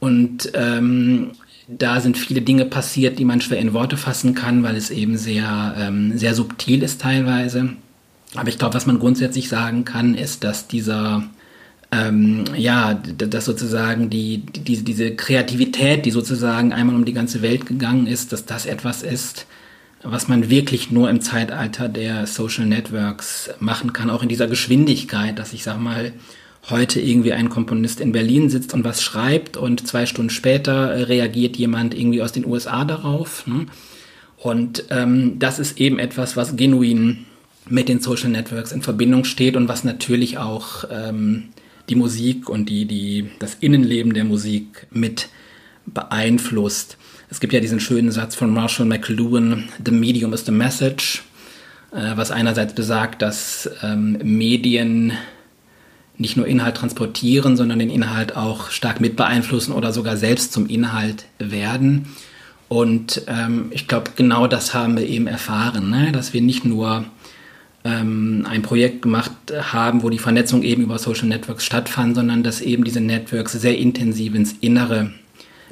Und 0.00 0.50
ähm, 0.54 1.32
da 1.68 2.00
sind 2.00 2.18
viele 2.18 2.42
Dinge 2.42 2.64
passiert, 2.66 3.18
die 3.18 3.24
man 3.24 3.40
schwer 3.40 3.58
in 3.58 3.72
Worte 3.72 3.96
fassen 3.96 4.34
kann, 4.34 4.62
weil 4.62 4.76
es 4.76 4.90
eben 4.90 5.16
sehr, 5.16 5.74
ähm, 5.78 6.18
sehr 6.18 6.34
subtil 6.34 6.82
ist 6.82 7.00
teilweise. 7.00 7.70
Aber 8.34 8.48
ich 8.48 8.58
glaube, 8.58 8.74
was 8.74 8.86
man 8.86 8.98
grundsätzlich 8.98 9.48
sagen 9.48 9.84
kann, 9.84 10.14
ist, 10.14 10.44
dass 10.44 10.66
dieser, 10.66 11.24
ähm, 11.94 12.44
ja, 12.56 12.94
dass 12.94 13.44
sozusagen 13.44 14.10
die, 14.10 14.38
die, 14.38 14.82
diese 14.82 15.14
Kreativität, 15.14 16.04
die 16.04 16.10
sozusagen 16.10 16.72
einmal 16.72 16.96
um 16.96 17.04
die 17.04 17.12
ganze 17.12 17.42
Welt 17.42 17.66
gegangen 17.66 18.06
ist, 18.06 18.32
dass 18.32 18.46
das 18.46 18.66
etwas 18.66 19.02
ist, 19.02 19.46
was 20.02 20.28
man 20.28 20.50
wirklich 20.50 20.90
nur 20.90 21.08
im 21.08 21.20
Zeitalter 21.20 21.88
der 21.88 22.26
Social 22.26 22.66
Networks 22.66 23.50
machen 23.60 23.92
kann, 23.92 24.10
auch 24.10 24.22
in 24.22 24.28
dieser 24.28 24.46
Geschwindigkeit, 24.46 25.38
dass 25.38 25.52
ich 25.52 25.62
sag 25.62 25.78
mal, 25.78 26.12
heute 26.70 27.00
irgendwie 27.00 27.32
ein 27.32 27.50
Komponist 27.50 28.00
in 28.00 28.12
Berlin 28.12 28.48
sitzt 28.48 28.72
und 28.74 28.84
was 28.84 29.02
schreibt 29.02 29.56
und 29.56 29.86
zwei 29.86 30.06
Stunden 30.06 30.30
später 30.30 30.92
äh, 30.92 31.02
reagiert 31.02 31.56
jemand 31.56 31.94
irgendwie 31.94 32.22
aus 32.22 32.32
den 32.32 32.46
USA 32.46 32.84
darauf. 32.84 33.46
Ne? 33.46 33.66
Und 34.38 34.84
ähm, 34.90 35.38
das 35.38 35.58
ist 35.58 35.78
eben 35.78 35.98
etwas, 35.98 36.36
was 36.36 36.56
genuin 36.56 37.26
mit 37.68 37.88
den 37.88 38.00
Social 38.00 38.30
Networks 38.30 38.72
in 38.72 38.82
Verbindung 38.82 39.24
steht 39.24 39.56
und 39.56 39.68
was 39.68 39.84
natürlich 39.84 40.38
auch 40.38 40.84
ähm, 40.90 41.50
die 41.88 41.94
Musik 41.94 42.48
und 42.48 42.68
die, 42.68 42.86
die, 42.86 43.30
das 43.38 43.54
Innenleben 43.60 44.14
der 44.14 44.24
Musik 44.24 44.86
mit 44.90 45.28
beeinflusst. 45.86 46.96
Es 47.30 47.40
gibt 47.40 47.52
ja 47.52 47.60
diesen 47.60 47.80
schönen 47.80 48.10
Satz 48.10 48.34
von 48.34 48.52
Marshall 48.52 48.86
McLuhan, 48.86 49.68
The 49.84 49.90
Medium 49.90 50.32
is 50.32 50.46
the 50.46 50.52
Message, 50.52 51.22
äh, 51.92 52.16
was 52.16 52.30
einerseits 52.30 52.74
besagt, 52.74 53.22
dass 53.22 53.68
ähm, 53.82 54.18
Medien 54.22 55.12
nicht 56.16 56.36
nur 56.36 56.46
Inhalt 56.46 56.76
transportieren, 56.76 57.56
sondern 57.56 57.80
den 57.80 57.90
Inhalt 57.90 58.36
auch 58.36 58.70
stark 58.70 59.00
mit 59.00 59.16
beeinflussen 59.16 59.72
oder 59.72 59.92
sogar 59.92 60.16
selbst 60.16 60.52
zum 60.52 60.66
Inhalt 60.66 61.26
werden. 61.38 62.06
Und 62.68 63.22
ähm, 63.26 63.66
ich 63.70 63.88
glaube, 63.88 64.12
genau 64.16 64.46
das 64.46 64.74
haben 64.74 64.96
wir 64.96 65.06
eben 65.06 65.26
erfahren, 65.26 65.90
ne? 65.90 66.12
dass 66.12 66.32
wir 66.32 66.40
nicht 66.40 66.64
nur 66.64 67.04
ähm, 67.84 68.46
ein 68.48 68.62
Projekt 68.62 69.02
gemacht 69.02 69.32
haben, 69.72 70.02
wo 70.02 70.08
die 70.08 70.18
Vernetzung 70.18 70.62
eben 70.62 70.82
über 70.82 70.98
Social 70.98 71.28
Networks 71.28 71.64
stattfand, 71.64 72.16
sondern 72.16 72.42
dass 72.42 72.60
eben 72.60 72.84
diese 72.84 73.00
Networks 73.00 73.52
sehr 73.52 73.76
intensiv 73.78 74.34
ins 74.34 74.54
Innere 74.60 75.12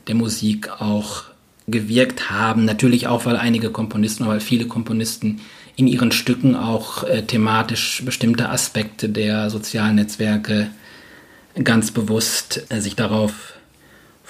der 0.07 0.14
Musik 0.14 0.70
auch 0.81 1.25
gewirkt 1.66 2.31
haben. 2.31 2.64
Natürlich 2.64 3.07
auch, 3.07 3.25
weil 3.25 3.37
einige 3.37 3.70
Komponisten, 3.70 4.27
weil 4.27 4.40
viele 4.40 4.66
Komponisten 4.66 5.40
in 5.77 5.87
ihren 5.87 6.12
Stücken 6.12 6.55
auch 6.55 7.05
äh, 7.05 7.22
thematisch 7.22 8.03
bestimmte 8.05 8.51
Aspekte 8.51 9.09
der 9.09 9.48
sozialen 9.48 9.96
Netzwerke 9.96 10.70
ganz 11.64 11.90
bewusst 11.90 12.66
äh, 12.68 12.81
sich 12.81 12.94
darauf 12.94 13.55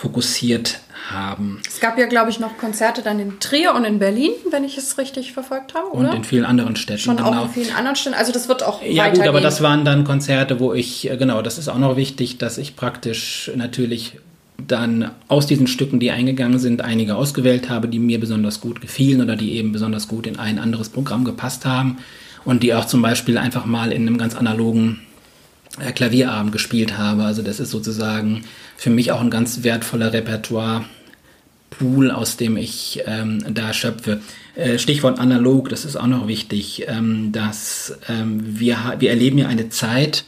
fokussiert 0.03 0.81
haben. 1.11 1.61
Es 1.65 1.79
gab 1.79 1.97
ja, 1.97 2.07
glaube 2.07 2.29
ich, 2.29 2.41
noch 2.41 2.59
Konzerte 2.59 3.03
dann 3.03 3.21
in 3.21 3.39
Trier 3.39 3.73
und 3.73 3.85
in 3.85 4.01
Berlin, 4.01 4.33
wenn 4.51 4.65
ich 4.65 4.77
es 4.77 4.99
richtig 4.99 5.33
verfolgt 5.33 5.75
habe, 5.75 5.93
oder? 5.93 6.11
Und 6.11 6.17
in 6.17 6.25
vielen 6.25 6.45
anderen 6.45 6.75
Städten. 6.75 6.99
Schon 6.99 7.19
genau. 7.19 7.31
auch 7.31 7.45
in 7.45 7.51
vielen 7.51 7.73
anderen 7.77 7.95
Städten. 7.95 8.17
Also 8.17 8.33
das 8.33 8.49
wird 8.49 8.65
auch 8.65 8.83
Ja 8.83 9.11
gut, 9.11 9.25
aber 9.29 9.41
das 9.41 9.63
waren 9.63 9.85
dann 9.85 10.03
Konzerte, 10.03 10.59
wo 10.59 10.75
ich, 10.75 11.09
äh, 11.09 11.17
genau, 11.17 11.41
das 11.41 11.57
ist 11.57 11.69
auch 11.69 11.79
noch 11.79 11.97
wichtig, 11.97 12.39
dass 12.39 12.59
ich 12.59 12.75
praktisch 12.75 13.53
natürlich 13.55 14.19
dann 14.59 15.13
aus 15.29 15.47
diesen 15.47 15.69
Stücken, 15.69 16.01
die 16.01 16.11
eingegangen 16.11 16.59
sind, 16.59 16.83
einige 16.83 17.15
ausgewählt 17.15 17.69
habe, 17.69 17.87
die 17.87 18.01
mir 18.01 18.19
besonders 18.19 18.61
gut 18.61 18.81
gefielen 18.81 19.23
oder 19.23 19.37
die 19.37 19.53
eben 19.55 19.71
besonders 19.71 20.09
gut 20.09 20.27
in 20.27 20.37
ein 20.37 20.59
anderes 20.59 20.89
Programm 20.89 21.25
gepasst 21.25 21.65
haben 21.65 21.99
und 22.45 22.65
die 22.65 22.75
auch 22.75 22.87
zum 22.87 23.03
Beispiel 23.03 23.39
einfach 23.39 23.67
mal 23.67 23.93
in 23.93 24.03
einem 24.03 24.19
ganz 24.19 24.35
analogen 24.35 24.99
äh, 25.81 25.93
Klavierabend 25.93 26.53
gespielt 26.53 26.99
habe. 26.99 27.23
Also 27.23 27.43
das 27.43 27.61
ist 27.61 27.71
sozusagen 27.71 28.43
für 28.83 28.91
mich 28.91 29.13
auch 29.13 29.21
ein 29.21 29.31
ganz 29.31 29.63
wertvoller 29.63 30.13
Repertoire. 30.13 30.85
Pool, 31.71 32.11
aus 32.11 32.37
dem 32.37 32.57
ich 32.57 33.01
ähm, 33.07 33.43
da 33.49 33.73
schöpfe. 33.73 34.21
Äh, 34.57 34.79
Stichwort 34.79 35.21
analog, 35.21 35.69
das 35.69 35.85
ist 35.85 35.95
auch 35.97 36.09
noch 36.09 36.27
wichtig, 36.27 36.85
ähm, 36.89 37.31
dass 37.31 37.97
ähm, 38.09 38.41
wir, 38.59 38.97
wir 38.99 39.11
erleben 39.11 39.39
ja 39.39 39.47
eine 39.47 39.69
Zeit, 39.69 40.25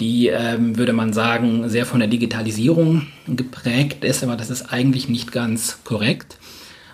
die, 0.00 0.28
ähm, 0.28 0.76
würde 0.76 0.92
man 0.92 1.14
sagen, 1.14 1.68
sehr 1.68 1.86
von 1.86 1.98
der 1.98 2.08
Digitalisierung 2.08 3.06
geprägt 3.26 4.04
ist, 4.04 4.22
aber 4.22 4.36
das 4.36 4.50
ist 4.50 4.70
eigentlich 4.70 5.08
nicht 5.08 5.32
ganz 5.32 5.78
korrekt, 5.82 6.36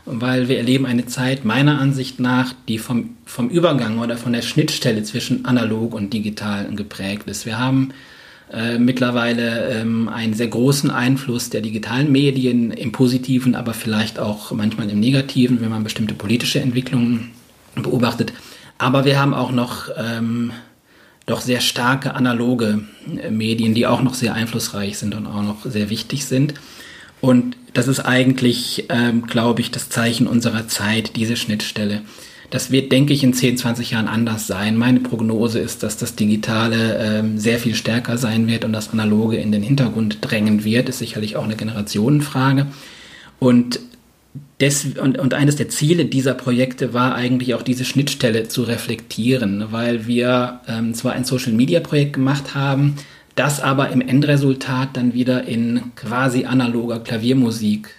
weil 0.07 0.49
wir 0.49 0.59
erleben 0.59 0.87
eine 0.87 1.07
Zeit 1.07 1.45
meiner 1.45 1.79
Ansicht 1.81 2.21
nach, 2.21 2.55
die 2.69 2.79
vom, 2.79 3.17
vom 3.27 3.51
Übergang 3.51 3.99
oder 3.99 4.17
von 4.17 4.33
der 4.33 4.43
Schnittstelle 4.43 5.03
zwischen 5.03 5.45
analog 5.45 5.93
und 5.93 6.15
digital 6.15 6.73
geprägt 6.75 7.29
ist. 7.29 7.47
Wir 7.47 7.59
haben 7.59 7.93
äh, 8.53 8.79
mittlerweile 8.79 9.71
ähm, 9.71 10.09
einen 10.09 10.35
sehr 10.35 10.49
großen 10.49 10.91
Einfluss 10.91 11.51
der 11.51 11.61
digitalen 11.61 12.13
Medien 12.13 12.71
im 12.71 12.93
positiven, 12.93 13.55
aber 13.55 13.75
vielleicht 13.75 14.19
auch 14.19 14.53
manchmal 14.53 14.91
im 14.91 15.01
negativen, 15.01 15.61
wenn 15.61 15.71
man 15.71 15.85
bestimmte 15.85 16.15
politische 16.15 16.61
Entwicklungen 16.61 17.31
beobachtet. 17.75 18.33
Aber 18.79 19.05
wir 19.05 19.19
haben 19.19 19.35
auch 19.35 19.51
noch 19.51 19.89
ähm, 19.97 20.53
doch 21.27 21.41
sehr 21.41 21.61
starke 21.61 22.15
analoge 22.15 22.85
äh, 23.23 23.31
Medien, 23.31 23.75
die 23.75 23.87
auch 23.87 24.03
noch 24.03 24.15
sehr 24.15 24.35
einflussreich 24.35 24.99
sind 24.99 25.15
und 25.15 25.27
auch 25.27 25.43
noch 25.43 25.65
sehr 25.65 25.91
wichtig 25.91 26.27
sind. 26.27 26.55
Und 27.21 27.57
das 27.73 27.89
ist 27.89 28.01
eigentlich, 28.01 28.85
ähm, 28.91 29.27
glaube 29.27 29.63
ich, 29.63 29.71
das 29.71 29.89
Zeichen 29.89 30.27
unserer 30.27 30.69
Zeit, 30.69 31.17
diese 31.17 31.37
Schnittstelle. 31.37 32.03
Das 32.51 32.71
wird, 32.71 32.93
denke 32.93 33.13
ich, 33.13 33.25
in 33.25 33.33
10, 33.33 33.57
20 33.57 33.91
Jahren 33.91 34.07
anders 34.07 34.47
sein. 34.47 34.77
Meine 34.77 35.01
Prognose 35.01 35.59
ist, 35.59 35.83
dass 35.83 35.97
das 35.97 36.15
Digitale 36.15 36.99
ähm, 37.01 37.39
sehr 37.39 37.59
viel 37.59 37.75
stärker 37.75 38.19
sein 38.19 38.47
wird 38.47 38.65
und 38.65 38.73
das 38.73 38.93
Analoge 38.93 39.37
in 39.37 39.51
den 39.51 39.63
Hintergrund 39.63 40.19
drängen 40.21 40.65
wird. 40.65 40.89
Ist 40.89 40.99
sicherlich 40.99 41.37
auch 41.37 41.45
eine 41.45 41.57
Generationenfrage. 41.57 42.67
Und 43.41 43.81
des, 44.61 44.97
und, 45.01 45.19
und 45.19 45.35
eines 45.35 45.57
der 45.57 45.69
Ziele 45.69 46.05
dieser 46.05 46.35
Projekte 46.35 46.95
war 46.95 47.15
eigentlich 47.15 47.55
auch 47.55 47.63
diese 47.63 47.85
Schnittstelle 47.85 48.49
zu 48.49 48.63
reflektieren, 48.63 49.67
weil 49.71 50.07
wir 50.07 50.61
ähm, 50.69 50.95
zwar 50.95 51.13
ein 51.13 51.25
Social-Media-Projekt 51.25 52.15
gemacht 52.15 52.55
haben, 52.55 52.97
das 53.35 53.61
aber 53.61 53.91
im 53.91 54.01
Endresultat 54.01 54.97
dann 54.97 55.13
wieder 55.13 55.45
in 55.45 55.93
quasi 55.97 56.45
analoger 56.45 57.01
Klaviermusik 57.01 57.91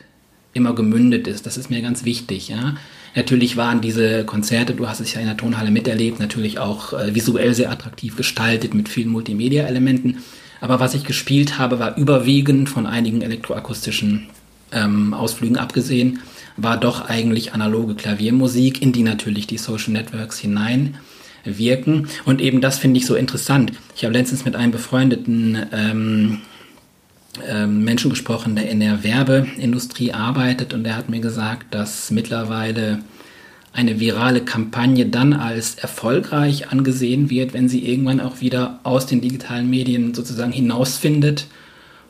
immer 0.54 0.74
gemündet 0.74 1.28
ist. 1.28 1.46
Das 1.46 1.58
ist 1.58 1.70
mir 1.70 1.82
ganz 1.82 2.06
wichtig. 2.06 2.48
Ja? 2.48 2.76
Natürlich 3.16 3.56
waren 3.56 3.80
diese 3.80 4.26
Konzerte, 4.26 4.74
du 4.74 4.88
hast 4.88 5.00
es 5.00 5.14
ja 5.14 5.22
in 5.22 5.28
der 5.28 5.38
Tonhalle 5.38 5.72
miterlebt, 5.72 6.20
natürlich 6.20 6.60
auch 6.60 6.94
äh, 6.94 7.16
visuell 7.16 7.54
sehr 7.54 7.72
attraktiv 7.72 8.18
gestaltet 8.18 8.74
mit 8.74 8.90
vielen 8.90 9.10
Multimedia-Elementen. 9.10 10.18
Aber 10.60 10.80
was 10.80 10.94
ich 10.94 11.06
gespielt 11.06 11.58
habe, 11.58 11.80
war 11.80 11.98
überwiegend 11.98 12.70
von 12.70 12.86
einigen 12.86 13.22
elektroakustischen 13.22 14.28
ähm, 14.72 15.14
Ausflügen 15.14 15.58
abgesehen, 15.58 16.20
war 16.58 16.78
doch 16.78 17.10
eigentlich 17.10 17.54
analoge 17.54 17.96
Klaviermusik, 17.96 18.82
in 18.82 18.92
die 18.92 19.04
natürlich 19.04 19.48
die 19.48 19.58
Social 19.58 19.94
Networks 19.94 20.40
hinein 20.40 20.98
wirken. 21.46 22.08
Und 22.26 22.42
eben 22.42 22.62
das 22.62 22.80
finde 22.80 23.00
ich 23.00 23.06
so 23.06 23.16
interessant. 23.16 23.72
Ich 23.96 24.04
habe 24.04 24.14
letztens 24.14 24.46
mit 24.46 24.56
einem 24.56 24.72
befreundeten 24.72 25.66
ähm, 25.72 26.42
Menschen 27.68 28.10
gesprochen, 28.10 28.56
der 28.56 28.70
in 28.70 28.80
der 28.80 29.04
Werbeindustrie 29.04 30.14
arbeitet 30.14 30.74
und 30.74 30.84
der 30.84 30.96
hat 30.96 31.10
mir 31.10 31.20
gesagt, 31.20 31.74
dass 31.74 32.12
mittlerweile 32.12 33.00
eine 33.74 34.00
virale 34.00 34.42
Kampagne 34.42 35.06
dann 35.06 35.34
als 35.34 35.76
erfolgreich 35.76 36.70
angesehen 36.72 37.30
wird, 37.30 37.54
wenn 37.54 37.68
sie 37.68 37.86
irgendwann 37.86 38.22
auch 38.22 38.40
wieder 38.40 38.80
aus 38.84 39.06
den 39.06 39.20
digitalen 39.20 39.70
Medien 39.70 40.14
sozusagen 40.14 40.54
hinausfindet 40.54 41.48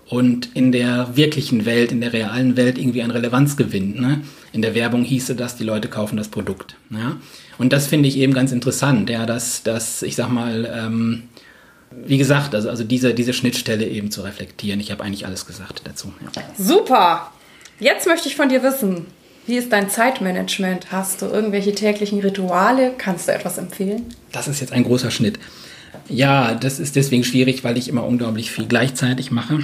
und 0.08 0.50
in 0.54 0.72
der 0.72 1.18
wirklichen 1.18 1.66
Welt, 1.66 1.92
in 1.92 2.02
der 2.02 2.14
realen 2.14 2.56
Welt 2.56 2.78
irgendwie 2.78 3.02
an 3.02 3.10
Relevanz 3.10 3.58
gewinnt. 3.58 4.00
Ne? 4.00 4.22
In 4.54 4.62
der 4.62 4.76
Werbung 4.76 5.04
hieße 5.04 5.36
das, 5.36 5.58
die 5.58 5.64
Leute 5.64 5.88
kaufen 5.88 6.18
das 6.18 6.28
Produkt. 6.28 6.76
Ja? 6.92 7.18
Und 7.58 7.74
das 7.74 7.88
finde 7.88 8.10
ich 8.10 8.18
eben 8.18 8.34
ganz 8.34 8.52
interessant, 8.52 9.10
ja, 9.10 9.26
dass, 9.26 9.64
dass 9.64 10.04
ich 10.04 10.16
sag 10.16 10.30
mal, 10.30 10.72
ähm, 10.72 11.24
wie 11.92 12.18
gesagt, 12.18 12.56
also, 12.56 12.70
also 12.70 12.84
diese, 12.84 13.14
diese 13.14 13.34
Schnittstelle 13.34 13.88
eben 13.88 14.12
zu 14.12 14.22
reflektieren. 14.22 14.80
Ich 14.80 14.92
habe 14.92 15.04
eigentlich 15.04 15.26
alles 15.26 15.46
gesagt 15.46 15.82
dazu. 15.86 16.12
Ja. 16.36 16.44
Super! 16.58 17.32
Jetzt 17.80 18.08
möchte 18.08 18.28
ich 18.28 18.36
von 18.36 18.50
dir 18.50 18.64
wissen, 18.64 19.06
wie 19.48 19.58
ist 19.58 19.72
dein 19.72 19.90
Zeitmanagement? 19.90 20.92
Hast 20.92 21.22
du 21.22 21.28
irgendwelche 21.28 21.76
täglichen 21.76 22.20
Rituale? 22.20 22.94
Kannst 22.98 23.28
du 23.28 23.34
etwas 23.34 23.58
empfehlen? 23.58 24.06
Das 24.32 24.48
ist 24.48 24.60
jetzt 24.60 24.74
ein 24.74 24.84
großer 24.84 25.12
Schnitt. 25.12 25.40
Ja, 26.10 26.56
das 26.56 26.80
ist 26.80 26.96
deswegen 26.96 27.24
schwierig, 27.24 27.64
weil 27.64 27.78
ich 27.78 27.88
immer 27.88 28.06
unglaublich 28.06 28.52
viel 28.52 28.66
gleichzeitig 28.66 29.32
mache 29.32 29.60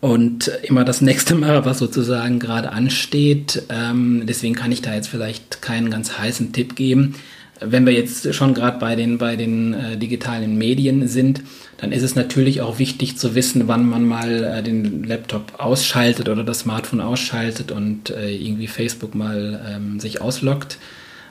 und 0.00 0.48
immer 0.62 0.84
das 0.84 1.00
nächste 1.00 1.34
Mal, 1.34 1.64
was 1.64 1.78
sozusagen 1.78 2.38
gerade 2.38 2.72
ansteht. 2.72 3.62
Ähm, 3.68 4.24
deswegen 4.26 4.54
kann 4.54 4.72
ich 4.72 4.82
da 4.82 4.94
jetzt 4.94 5.08
vielleicht 5.08 5.62
keinen 5.62 5.90
ganz 5.90 6.18
heißen 6.18 6.52
Tipp 6.52 6.74
geben. 6.74 7.14
Wenn 7.60 7.84
wir 7.86 7.92
jetzt 7.92 8.34
schon 8.34 8.54
gerade 8.54 8.78
bei 8.78 8.96
den, 8.96 9.18
bei 9.18 9.36
den 9.36 9.74
äh, 9.74 9.96
digitalen 9.96 10.56
Medien 10.56 11.06
sind, 11.08 11.42
dann 11.76 11.92
ist 11.92 12.02
es 12.02 12.14
natürlich 12.14 12.60
auch 12.60 12.78
wichtig 12.78 13.18
zu 13.18 13.34
wissen, 13.34 13.68
wann 13.68 13.88
man 13.88 14.06
mal 14.06 14.44
äh, 14.44 14.62
den 14.62 15.04
Laptop 15.04 15.54
ausschaltet 15.58 16.28
oder 16.28 16.44
das 16.44 16.60
Smartphone 16.60 17.00
ausschaltet 17.00 17.70
und 17.70 18.10
äh, 18.10 18.34
irgendwie 18.34 18.66
Facebook 18.66 19.14
mal 19.14 19.60
ähm, 19.68 20.00
sich 20.00 20.20
ausloggt. 20.20 20.78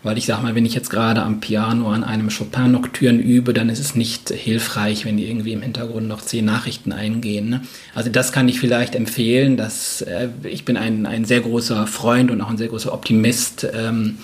Weil 0.01 0.17
ich 0.17 0.27
sag 0.27 0.41
mal, 0.41 0.55
wenn 0.55 0.65
ich 0.65 0.73
jetzt 0.73 0.89
gerade 0.89 1.23
am 1.23 1.41
Piano 1.41 1.91
an 1.91 2.05
einem 2.05 2.29
Chopin-Nocturne 2.29 3.19
übe, 3.19 3.53
dann 3.53 3.67
ist 3.67 3.79
es 3.79 3.95
nicht 3.95 4.29
hilfreich, 4.29 5.03
wenn 5.03 5.17
irgendwie 5.17 5.51
im 5.51 5.61
Hintergrund 5.61 6.07
noch 6.07 6.21
zehn 6.21 6.45
Nachrichten 6.45 6.93
eingehen. 6.93 7.49
Ne? 7.49 7.61
Also 7.93 8.09
das 8.09 8.31
kann 8.31 8.47
ich 8.47 8.61
vielleicht 8.61 8.95
empfehlen, 8.95 9.57
dass 9.57 10.01
äh, 10.01 10.29
ich 10.43 10.63
bin 10.63 10.77
ein, 10.77 11.05
ein 11.05 11.25
sehr 11.25 11.41
großer 11.41 11.85
Freund 11.85 12.31
und 12.31 12.39
auch 12.39 12.49
ein 12.49 12.57
sehr 12.57 12.69
großer 12.69 12.93
Optimist 12.93 13.67
ähm, 13.73 14.19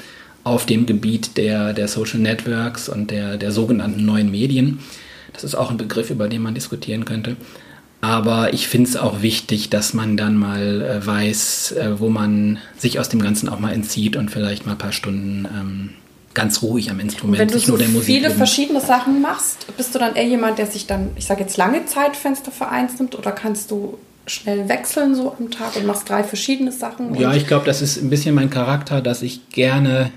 auf 0.46 0.66
dem 0.66 0.86
Gebiet 0.86 1.38
der, 1.38 1.74
der 1.74 1.90
Social 1.90 2.20
Networks 2.20 2.88
und 2.88 3.12
der, 3.12 3.36
der 3.36 3.52
sogenannten 3.52 4.06
neuen 4.06 4.32
Medien. 4.32 4.80
Das 5.34 5.44
ist 5.44 5.56
auch 5.56 5.72
ein 5.72 5.78
Begriff, 5.78 6.12
über 6.12 6.30
den 6.30 6.44
man 6.44 6.54
diskutieren 6.54 7.04
könnte. 7.04 7.36
Aber 8.00 8.54
ich 8.54 8.68
finde 8.68 8.90
es 8.90 8.96
auch 8.96 9.24
wichtig, 9.24 9.72
dass 9.72 9.96
man 9.96 10.16
dann 10.16 10.38
mal 10.38 10.82
äh, 10.82 11.06
weiß, 11.06 11.72
äh, 11.72 12.00
wo 12.00 12.10
man 12.10 12.60
sich 12.78 13.00
aus 13.00 13.10
dem 13.10 13.22
Ganzen 13.22 13.50
auch 13.50 13.60
mal 13.60 13.74
entzieht 13.74 14.16
und 14.16 14.30
vielleicht 14.30 14.68
mal 14.68 14.74
ein 14.74 14.78
paar 14.78 14.92
Stunden 14.92 15.48
ähm, 15.52 15.90
ganz 16.36 16.62
ruhig 16.62 16.92
am 16.92 17.00
Instrument, 17.00 17.40
Wenn 17.40 17.48
du 17.48 17.58
so 17.58 17.78
viele 18.02 18.28
üben. 18.28 18.38
verschiedene 18.38 18.82
Sachen 18.82 19.22
machst, 19.24 19.66
bist 19.78 19.96
du 19.96 20.00
dann 20.00 20.16
eher 20.16 20.28
jemand, 20.28 20.60
der 20.60 20.68
sich 20.68 20.86
dann, 20.86 21.10
ich 21.16 21.26
sage 21.26 21.42
jetzt 21.42 21.58
lange 21.58 21.86
Zeitfenster 21.86 22.52
für 22.52 22.68
eins 22.68 23.00
nimmt 23.00 23.18
oder 23.18 23.32
kannst 23.32 23.72
du 23.72 23.98
schnell 24.28 24.70
wechseln 24.70 25.16
so 25.16 25.36
am 25.40 25.50
Tag 25.50 25.76
und 25.76 25.88
machst 25.88 26.08
drei 26.08 26.24
verschiedene 26.24 26.72
Sachen? 26.72 27.16
Ja, 27.16 27.34
ich 27.34 27.48
glaube, 27.48 27.66
das 27.66 27.82
ist 27.82 27.98
ein 27.98 28.12
bisschen 28.12 28.36
mein 28.36 28.52
Charakter, 28.52 29.02
dass 29.02 29.24
ich 29.24 29.50
gerne 29.50 30.12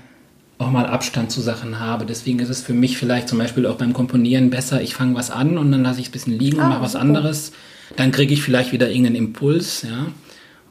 auch 0.59 0.69
mal 0.69 0.85
Abstand 0.85 1.31
zu 1.31 1.41
Sachen 1.41 1.79
habe. 1.79 2.05
Deswegen 2.05 2.39
ist 2.39 2.49
es 2.49 2.61
für 2.61 2.73
mich 2.73 2.97
vielleicht 2.97 3.29
zum 3.29 3.39
Beispiel 3.39 3.65
auch 3.65 3.77
beim 3.77 3.93
Komponieren 3.93 4.49
besser, 4.49 4.81
ich 4.81 4.93
fange 4.93 5.15
was 5.15 5.31
an 5.31 5.57
und 5.57 5.71
dann 5.71 5.83
lasse 5.83 5.99
ich 6.01 6.07
es 6.07 6.09
ein 6.09 6.13
bisschen 6.13 6.37
liegen 6.37 6.59
ah, 6.59 6.65
und 6.65 6.69
mache 6.69 6.81
was 6.83 6.91
super. 6.91 7.03
anderes. 7.03 7.53
Dann 7.95 8.11
kriege 8.11 8.33
ich 8.33 8.43
vielleicht 8.43 8.71
wieder 8.71 8.89
irgendeinen 8.89 9.15
Impuls, 9.15 9.83
ja. 9.89 10.07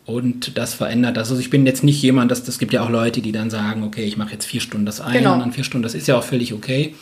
Und 0.04 0.56
das 0.56 0.72
verändert 0.72 1.16
das. 1.16 1.28
Also 1.28 1.40
ich 1.40 1.50
bin 1.50 1.66
jetzt 1.66 1.84
nicht 1.84 2.00
jemand, 2.00 2.30
das, 2.30 2.42
das 2.42 2.58
gibt 2.58 2.72
ja 2.72 2.82
auch 2.82 2.88
Leute, 2.88 3.20
die 3.20 3.32
dann 3.32 3.50
sagen, 3.50 3.82
okay, 3.82 4.04
ich 4.04 4.16
mache 4.16 4.32
jetzt 4.32 4.46
vier 4.46 4.60
Stunden 4.60 4.86
das 4.86 5.00
ein 5.00 5.18
genau. 5.18 5.34
und 5.34 5.40
dann 5.40 5.52
vier 5.52 5.64
Stunden, 5.64 5.82
das 5.82 5.94
ist 5.94 6.06
ja 6.06 6.16
auch 6.16 6.22
völlig 6.24 6.54
okay. 6.54 6.94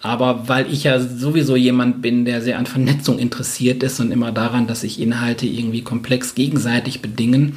Aber 0.00 0.48
weil 0.48 0.70
ich 0.72 0.84
ja 0.84 1.00
sowieso 1.00 1.56
jemand 1.56 2.02
bin, 2.02 2.24
der 2.24 2.42
sehr 2.42 2.58
an 2.58 2.66
Vernetzung 2.66 3.18
interessiert 3.18 3.82
ist 3.82 4.00
und 4.00 4.12
immer 4.12 4.32
daran, 4.32 4.66
dass 4.66 4.82
sich 4.82 5.00
Inhalte 5.00 5.46
irgendwie 5.46 5.82
komplex 5.82 6.34
gegenseitig 6.34 7.00
bedingen, 7.00 7.56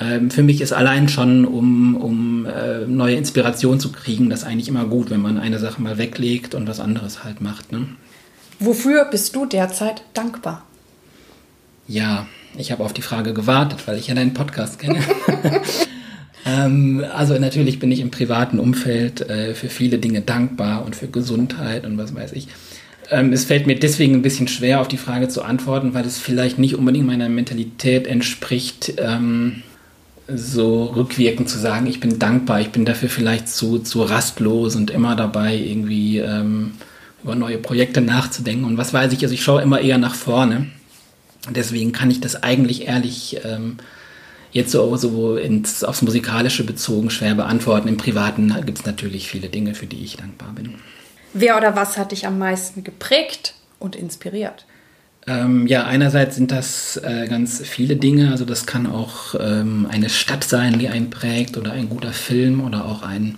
ähm, 0.00 0.30
für 0.30 0.42
mich 0.42 0.62
ist 0.62 0.72
allein 0.72 1.08
schon, 1.08 1.44
um, 1.44 1.94
um 1.94 2.46
äh, 2.46 2.86
neue 2.86 3.16
Inspiration 3.16 3.78
zu 3.78 3.92
kriegen, 3.92 4.30
das 4.30 4.44
eigentlich 4.44 4.68
immer 4.68 4.86
gut, 4.86 5.10
wenn 5.10 5.20
man 5.20 5.38
eine 5.38 5.58
Sache 5.58 5.82
mal 5.82 5.98
weglegt 5.98 6.54
und 6.54 6.66
was 6.66 6.80
anderes 6.80 7.22
halt 7.22 7.42
macht. 7.42 7.70
Ne? 7.70 7.86
Wofür 8.58 9.04
bist 9.10 9.36
du 9.36 9.44
derzeit 9.44 10.02
dankbar? 10.14 10.64
Ja, 11.86 12.26
ich 12.56 12.72
habe 12.72 12.82
auf 12.82 12.94
die 12.94 13.02
Frage 13.02 13.34
gewartet, 13.34 13.86
weil 13.86 13.98
ich 13.98 14.06
ja 14.06 14.14
deinen 14.14 14.32
Podcast 14.32 14.78
kenne. 14.78 15.00
ähm, 16.46 17.04
also 17.14 17.38
natürlich 17.38 17.78
bin 17.78 17.92
ich 17.92 18.00
im 18.00 18.10
privaten 18.10 18.58
Umfeld 18.58 19.28
äh, 19.28 19.54
für 19.54 19.68
viele 19.68 19.98
Dinge 19.98 20.22
dankbar 20.22 20.86
und 20.86 20.96
für 20.96 21.08
Gesundheit 21.08 21.84
und 21.84 21.98
was 21.98 22.14
weiß 22.14 22.32
ich. 22.32 22.48
Ähm, 23.10 23.34
es 23.34 23.44
fällt 23.44 23.66
mir 23.66 23.78
deswegen 23.78 24.14
ein 24.14 24.22
bisschen 24.22 24.48
schwer, 24.48 24.80
auf 24.80 24.88
die 24.88 24.96
Frage 24.96 25.28
zu 25.28 25.42
antworten, 25.42 25.92
weil 25.92 26.06
es 26.06 26.18
vielleicht 26.18 26.58
nicht 26.58 26.76
unbedingt 26.76 27.06
meiner 27.06 27.28
Mentalität 27.28 28.06
entspricht. 28.06 28.94
Ähm, 28.98 29.62
so 30.34 30.84
rückwirkend 30.84 31.48
zu 31.48 31.58
sagen, 31.58 31.86
ich 31.86 32.00
bin 32.00 32.18
dankbar, 32.18 32.60
ich 32.60 32.70
bin 32.70 32.84
dafür 32.84 33.08
vielleicht 33.08 33.48
zu, 33.48 33.78
zu 33.78 34.02
rastlos 34.02 34.76
und 34.76 34.90
immer 34.90 35.16
dabei, 35.16 35.56
irgendwie 35.56 36.18
ähm, 36.18 36.72
über 37.22 37.34
neue 37.34 37.58
Projekte 37.58 38.00
nachzudenken. 38.00 38.64
Und 38.64 38.78
was 38.78 38.92
weiß 38.92 39.12
ich, 39.12 39.22
also 39.22 39.34
ich 39.34 39.42
schaue 39.42 39.62
immer 39.62 39.80
eher 39.80 39.98
nach 39.98 40.14
vorne. 40.14 40.66
Deswegen 41.48 41.92
kann 41.92 42.10
ich 42.10 42.20
das 42.20 42.42
eigentlich 42.42 42.86
ehrlich 42.86 43.40
ähm, 43.44 43.78
jetzt 44.52 44.72
so, 44.72 44.96
so 44.96 45.36
ins, 45.36 45.84
aufs 45.84 46.02
Musikalische 46.02 46.64
bezogen 46.64 47.10
schwer 47.10 47.34
beantworten. 47.34 47.88
Im 47.88 47.96
Privaten 47.96 48.54
gibt 48.66 48.78
es 48.78 48.86
natürlich 48.86 49.28
viele 49.28 49.48
Dinge, 49.48 49.74
für 49.74 49.86
die 49.86 50.02
ich 50.02 50.16
dankbar 50.16 50.52
bin. 50.54 50.74
Wer 51.32 51.56
oder 51.56 51.76
was 51.76 51.96
hat 51.96 52.12
dich 52.12 52.26
am 52.26 52.38
meisten 52.38 52.82
geprägt 52.84 53.54
und 53.78 53.96
inspiriert? 53.96 54.66
Ähm, 55.26 55.66
ja, 55.66 55.84
einerseits 55.84 56.36
sind 56.36 56.50
das 56.50 56.96
äh, 56.96 57.26
ganz 57.28 57.60
viele 57.60 57.96
Dinge. 57.96 58.30
Also 58.30 58.44
das 58.44 58.66
kann 58.66 58.86
auch 58.86 59.34
ähm, 59.38 59.86
eine 59.90 60.08
Stadt 60.08 60.44
sein, 60.44 60.78
die 60.78 60.88
einen 60.88 61.10
prägt 61.10 61.56
oder 61.56 61.72
ein 61.72 61.88
guter 61.88 62.12
Film 62.12 62.60
oder 62.62 62.86
auch 62.86 63.02
ein, 63.02 63.36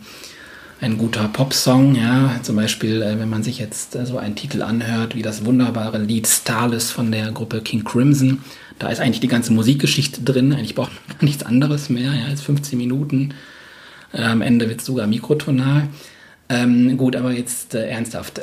ein 0.81 0.97
guter 0.97 1.29
Popsong. 1.29 1.97
Ja, 1.97 2.39
zum 2.43 2.57
Beispiel, 2.57 3.03
äh, 3.03 3.19
wenn 3.19 3.29
man 3.29 3.43
sich 3.43 3.59
jetzt 3.59 3.97
äh, 3.97 4.07
so 4.07 4.17
einen 4.17 4.37
Titel 4.37 4.63
anhört, 4.63 5.17
wie 5.17 5.23
das 5.23 5.45
wunderbare 5.45 5.99
Lied 5.99 6.29
Starless 6.29 6.91
von 6.91 7.11
der 7.11 7.33
Gruppe 7.33 7.61
King 7.61 7.83
Crimson. 7.85 8.43
Da 8.79 8.89
ist 8.89 9.01
eigentlich 9.01 9.21
die 9.21 9.29
ganze 9.29 9.53
Musikgeschichte 9.53 10.23
drin. 10.23 10.53
Eigentlich 10.53 10.77
braucht 10.77 10.93
man 11.09 11.17
nichts 11.21 11.45
anderes 11.45 11.89
mehr 11.89 12.13
ja, 12.13 12.27
als 12.27 12.43
15 12.43 12.79
Minuten. 12.79 13.35
Äh, 14.13 14.23
am 14.23 14.41
Ende 14.41 14.69
wird 14.69 14.81
es 14.81 14.87
sogar 14.87 15.09
mikrotonal. 15.09 15.89
Ähm, 16.49 16.97
gut, 16.97 17.17
aber 17.17 17.33
jetzt 17.33 17.75
äh, 17.75 17.89
ernsthaft. 17.89 18.43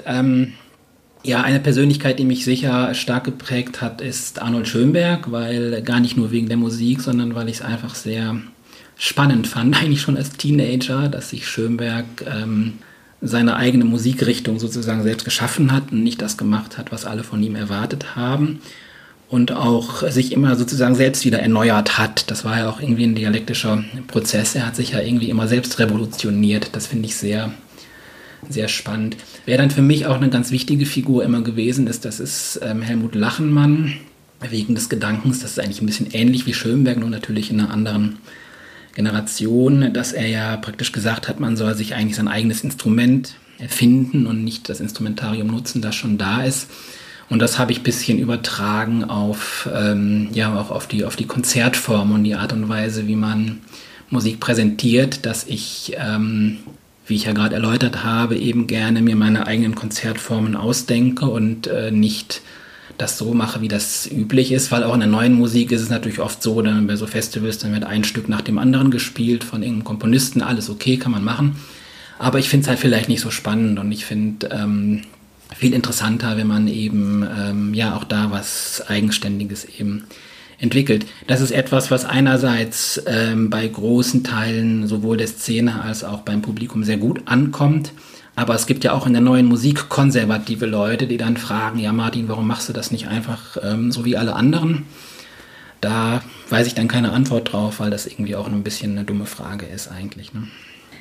Ja, 1.24 1.42
eine 1.42 1.60
Persönlichkeit, 1.60 2.18
die 2.18 2.26
mich 2.26 2.46
sicher 2.46 2.94
stark 2.94 3.26
geprägt 3.26 3.82
hat, 3.82 4.00
ist 4.00 4.42
Arnold 4.42 4.70
Schönberg, 4.70 5.32
weil 5.32 5.82
gar 5.82 6.00
nicht 6.00 6.16
nur 6.16 6.32
wegen 6.32 6.48
der 6.48 6.58
Musik, 6.58 7.02
sondern 7.02 7.36
weil 7.36 7.50
ich 7.50 7.58
es 7.58 7.62
einfach 7.62 7.94
sehr 7.94 8.38
spannend 8.98 9.48
fand, 9.48 9.76
eigentlich 9.82 10.02
schon 10.02 10.18
als 10.18 10.32
Teenager, 10.32 11.10
dass 11.10 11.30
sich 11.30 11.48
Schönberg 11.48 12.06
ähm, 12.26 12.74
seine 13.22 13.58
eigene 13.58 13.84
Musikrichtung 13.84 14.60
sozusagen 14.60 15.04
selbst 15.04 15.26
geschaffen 15.26 15.74
hat 15.74 15.92
und 15.92 16.04
nicht 16.04 16.22
das 16.22 16.38
gemacht 16.38 16.78
hat, 16.78 16.92
was 16.94 17.06
alle 17.06 17.24
von 17.24 17.44
ihm 17.44 17.56
erwartet 17.56 18.16
haben. 18.16 18.62
Und 19.28 19.52
auch 19.52 20.10
sich 20.10 20.32
immer 20.32 20.56
sozusagen 20.56 20.96
selbst 20.96 21.24
wieder 21.24 21.40
erneuert 21.40 22.00
hat. 22.00 22.32
Das 22.32 22.46
war 22.46 22.58
ja 22.58 22.70
auch 22.70 22.82
irgendwie 22.82 23.04
ein 23.04 23.14
dialektischer 23.14 23.84
Prozess. 24.08 24.56
Er 24.56 24.66
hat 24.66 24.76
sich 24.76 24.92
ja 24.92 25.02
irgendwie 25.02 25.30
immer 25.30 25.48
selbst 25.48 25.78
revolutioniert. 25.78 26.70
Das 26.72 26.88
finde 26.88 27.06
ich 27.06 27.16
sehr 27.16 27.52
sehr 28.48 28.68
spannend. 28.68 29.18
Wer 29.46 29.58
dann 29.58 29.72
für 29.72 29.82
mich 29.82 30.06
auch 30.06 30.18
eine 30.18 30.30
ganz 30.30 30.52
wichtige 30.52 30.86
Figur 30.86 31.24
immer 31.24 31.42
gewesen 31.42 31.88
ist, 31.88 32.06
das 32.06 32.20
ist 32.20 32.60
ähm, 32.64 32.82
Helmut 32.82 33.16
Lachenmann, 33.16 33.94
wegen 34.50 34.76
des 34.76 34.90
Gedankens, 34.90 35.40
das 35.40 35.52
ist 35.52 35.60
eigentlich 35.60 35.82
ein 35.82 35.86
bisschen 35.86 36.12
ähnlich 36.12 36.46
wie 36.46 36.54
Schönberg, 36.54 36.98
nur 36.98 37.10
natürlich 37.10 37.52
in 37.52 37.60
einer 37.60 37.72
anderen 37.72 38.20
Generation, 38.96 39.94
dass 39.94 40.14
er 40.14 40.28
ja 40.28 40.58
praktisch 40.58 40.92
gesagt 40.92 41.28
hat, 41.28 41.40
man 41.40 41.58
soll 41.58 41.76
sich 41.76 41.94
eigentlich 41.94 42.16
sein 42.16 42.28
eigenes 42.28 42.64
Instrument 42.64 43.36
erfinden 43.58 44.26
und 44.28 44.44
nicht 44.44 44.70
das 44.70 44.80
Instrumentarium 44.80 45.48
nutzen, 45.48 45.82
das 45.82 45.96
schon 45.96 46.18
da 46.18 46.44
ist. 46.44 46.70
Und 47.30 47.40
das 47.40 47.60
habe 47.60 47.72
ich 47.72 47.82
ein 47.82 47.84
bisschen 47.84 48.18
übertragen 48.18 49.04
auf, 49.04 49.70
ähm, 49.74 50.30
ja, 50.34 50.60
auch 50.60 50.72
auf 50.72 50.88
die, 50.88 51.06
auf 51.06 51.16
die 51.16 51.28
Konzertform 51.28 52.12
und 52.12 52.24
die 52.24 52.36
Art 52.36 52.54
und 52.54 52.70
Weise, 52.70 53.08
wie 53.08 53.16
man 53.16 53.60
Musik 54.10 54.40
präsentiert, 54.40 55.26
dass 55.26 55.46
ich 55.46 55.94
ähm, 55.98 56.58
wie 57.10 57.16
ich 57.16 57.26
ja 57.26 57.34
gerade 57.34 57.56
erläutert 57.56 58.04
habe, 58.04 58.38
eben 58.38 58.68
gerne 58.68 59.02
mir 59.02 59.16
meine 59.16 59.48
eigenen 59.48 59.76
Konzertformen 59.76 60.56
ausdenke 60.56 61.26
und 61.26 61.68
äh, 61.68 61.92
nicht 61.92 62.42
das 62.98 63.18
so 63.18 63.34
mache, 63.34 63.62
wie 63.62 63.68
das 63.68 64.10
üblich 64.12 64.52
ist, 64.52 64.72
weil 64.72 64.84
auch 64.84 64.94
in 64.94 65.00
der 65.00 65.10
neuen 65.10 65.34
Musik 65.34 65.72
ist 65.72 65.82
es 65.82 65.90
natürlich 65.90 66.20
oft 66.20 66.44
so, 66.44 66.62
dann 66.62 66.86
bei 66.86 66.96
so 66.96 67.08
Festivals, 67.08 67.58
dann 67.58 67.74
wird 67.74 67.86
ein 67.86 68.04
Stück 68.04 68.28
nach 68.30 68.42
dem 68.42 68.58
anderen 68.58 68.92
gespielt 68.92 69.44
von 69.44 69.64
irgendeinem 69.64 69.86
Komponisten, 69.86 70.42
alles 70.42 70.70
okay, 70.70 70.98
kann 70.98 71.12
man 71.12 71.24
machen. 71.24 71.56
Aber 72.18 72.40
ich 72.40 72.50
finde 72.50 72.64
es 72.64 72.68
halt 72.68 72.80
vielleicht 72.80 73.08
nicht 73.08 73.22
so 73.22 73.32
spannend 73.32 73.80
und 73.80 73.92
ich 73.92 74.06
finde 74.06 74.50
ähm, 74.52 75.04
viel 75.56 75.74
interessanter, 75.74 76.36
wenn 76.36 76.48
man 76.48 76.68
eben 76.68 77.26
ähm, 77.38 77.74
ja 77.74 77.96
auch 77.96 78.04
da 78.04 78.32
was 78.32 78.84
Eigenständiges 78.88 79.66
eben 79.66 80.04
entwickelt. 80.60 81.06
Das 81.28 81.42
ist 81.42 81.52
etwas, 81.52 81.92
was 81.92 82.06
einerseits 82.06 83.02
ähm, 83.08 83.50
bei 83.50 83.68
großen 83.68 84.24
Teilen 84.24 84.88
sowohl 84.88 85.18
der 85.18 85.28
Szene 85.28 85.82
als 85.82 86.04
auch 86.04 86.22
beim 86.22 86.42
Publikum 86.42 86.84
sehr 86.84 86.98
gut 86.98 87.22
ankommt. 87.26 87.94
Aber 88.36 88.56
es 88.56 88.68
gibt 88.68 88.84
ja 88.84 88.94
auch 88.94 89.06
in 89.06 89.14
der 89.14 89.22
neuen 89.22 89.46
Musik 89.46 89.90
konservative 89.90 90.66
Leute, 90.66 91.08
die 91.08 91.18
dann 91.18 91.38
fragen, 91.38 91.80
ja 91.80 91.92
Martin, 91.92 92.30
warum 92.30 92.48
machst 92.48 92.70
du 92.70 92.74
das 92.74 92.92
nicht 92.92 93.08
einfach 93.08 93.58
ähm, 93.62 93.92
so 93.92 94.06
wie 94.06 94.16
alle 94.16 94.34
anderen? 94.34 94.86
Da 95.82 96.22
weiß 96.50 96.68
ich 96.68 96.76
dann 96.76 96.88
keine 96.88 97.12
Antwort 97.12 97.52
drauf, 97.52 97.80
weil 97.80 97.90
das 97.90 98.06
irgendwie 98.06 98.36
auch 98.36 98.48
ein 98.48 98.64
bisschen 98.64 98.92
eine 98.92 99.04
dumme 99.04 99.26
Frage 99.26 99.66
ist 99.66 99.90
eigentlich. 99.90 100.34
Ne? 100.34 100.48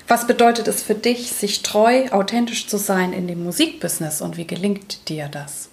Was 0.07 0.27
bedeutet 0.27 0.69
es 0.69 0.83
für 0.83 0.95
dich, 0.95 1.33
sich 1.33 1.63
treu, 1.63 2.09
authentisch 2.11 2.67
zu 2.67 2.79
sein 2.79 3.13
in 3.13 3.27
dem 3.27 3.45
Musikbusiness 3.45 4.23
und 4.23 4.37
wie 4.37 4.47
gelingt 4.47 5.09
dir 5.09 5.29
das? 5.29 5.69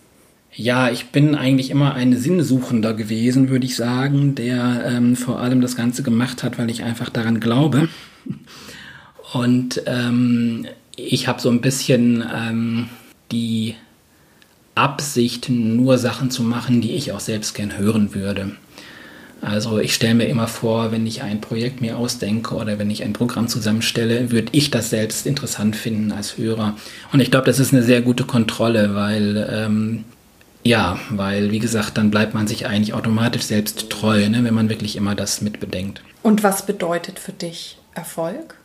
Ja, 0.58 0.90
ich 0.90 1.08
bin 1.08 1.36
eigentlich 1.36 1.70
immer 1.70 1.96
ein 1.96 2.18
Sinnsuchender 2.18 2.94
gewesen, 2.94 3.50
würde 3.50 3.66
ich 3.66 3.76
sagen, 3.76 4.36
der 4.36 4.86
ähm, 4.86 5.18
vor 5.18 5.42
allem 5.42 5.60
das 5.60 5.76
Ganze 5.76 6.02
gemacht 6.02 6.44
hat, 6.44 6.58
weil 6.58 6.70
ich 6.70 6.84
einfach 6.84 7.10
daran 7.10 7.42
glaube. 7.42 7.90
Und 9.34 9.82
ähm, 9.86 10.66
ich 10.96 11.28
habe 11.28 11.42
so 11.42 11.50
ein 11.50 11.60
bisschen 11.60 12.24
ähm, 12.34 12.88
die 13.34 13.76
Absicht, 14.76 15.50
nur 15.50 15.98
Sachen 15.98 16.32
zu 16.32 16.44
machen, 16.44 16.80
die 16.80 16.92
ich 16.92 17.12
auch 17.12 17.20
selbst 17.20 17.54
gern 17.54 17.78
hören 17.78 18.16
würde. 18.16 18.52
Also 19.42 19.80
ich 19.80 19.94
stelle 19.94 20.16
mir 20.16 20.26
immer 20.26 20.48
vor, 20.48 20.94
wenn 20.94 21.06
ich 21.06 21.22
ein 21.22 21.42
Projekt 21.42 21.82
mir 21.82 21.98
ausdenke 21.98 22.56
oder 22.56 22.80
wenn 22.80 22.90
ich 22.90 23.04
ein 23.04 23.14
Programm 23.14 23.50
zusammenstelle, 23.50 24.32
würde 24.32 24.50
ich 24.54 24.72
das 24.72 24.90
selbst 24.90 25.28
interessant 25.28 25.76
finden 25.76 26.14
als 26.14 26.38
Hörer. 26.38 26.78
Und 27.12 27.20
ich 27.20 27.30
glaube, 27.30 27.46
das 27.46 27.60
ist 27.60 27.74
eine 27.74 27.84
sehr 27.84 28.02
gute 28.02 28.24
Kontrolle, 28.24 28.96
weil 28.96 29.48
ähm, 29.52 30.06
ja, 30.66 31.00
weil 31.12 31.52
wie 31.52 31.60
gesagt, 31.60 31.98
dann 31.98 32.10
bleibt 32.10 32.34
man 32.34 32.48
sich 32.48 32.66
eigentlich 32.66 32.96
automatisch 32.96 33.44
selbst 33.44 33.90
treu, 33.92 34.28
ne, 34.28 34.44
wenn 34.44 34.54
man 34.54 34.68
wirklich 34.68 34.96
immer 34.96 35.14
das 35.14 35.42
mitbedenkt. 35.42 36.02
Und 36.24 36.44
was 36.44 36.66
bedeutet 36.66 37.20
für 37.20 37.34
dich 37.34 37.78
Erfolg? 37.94 38.56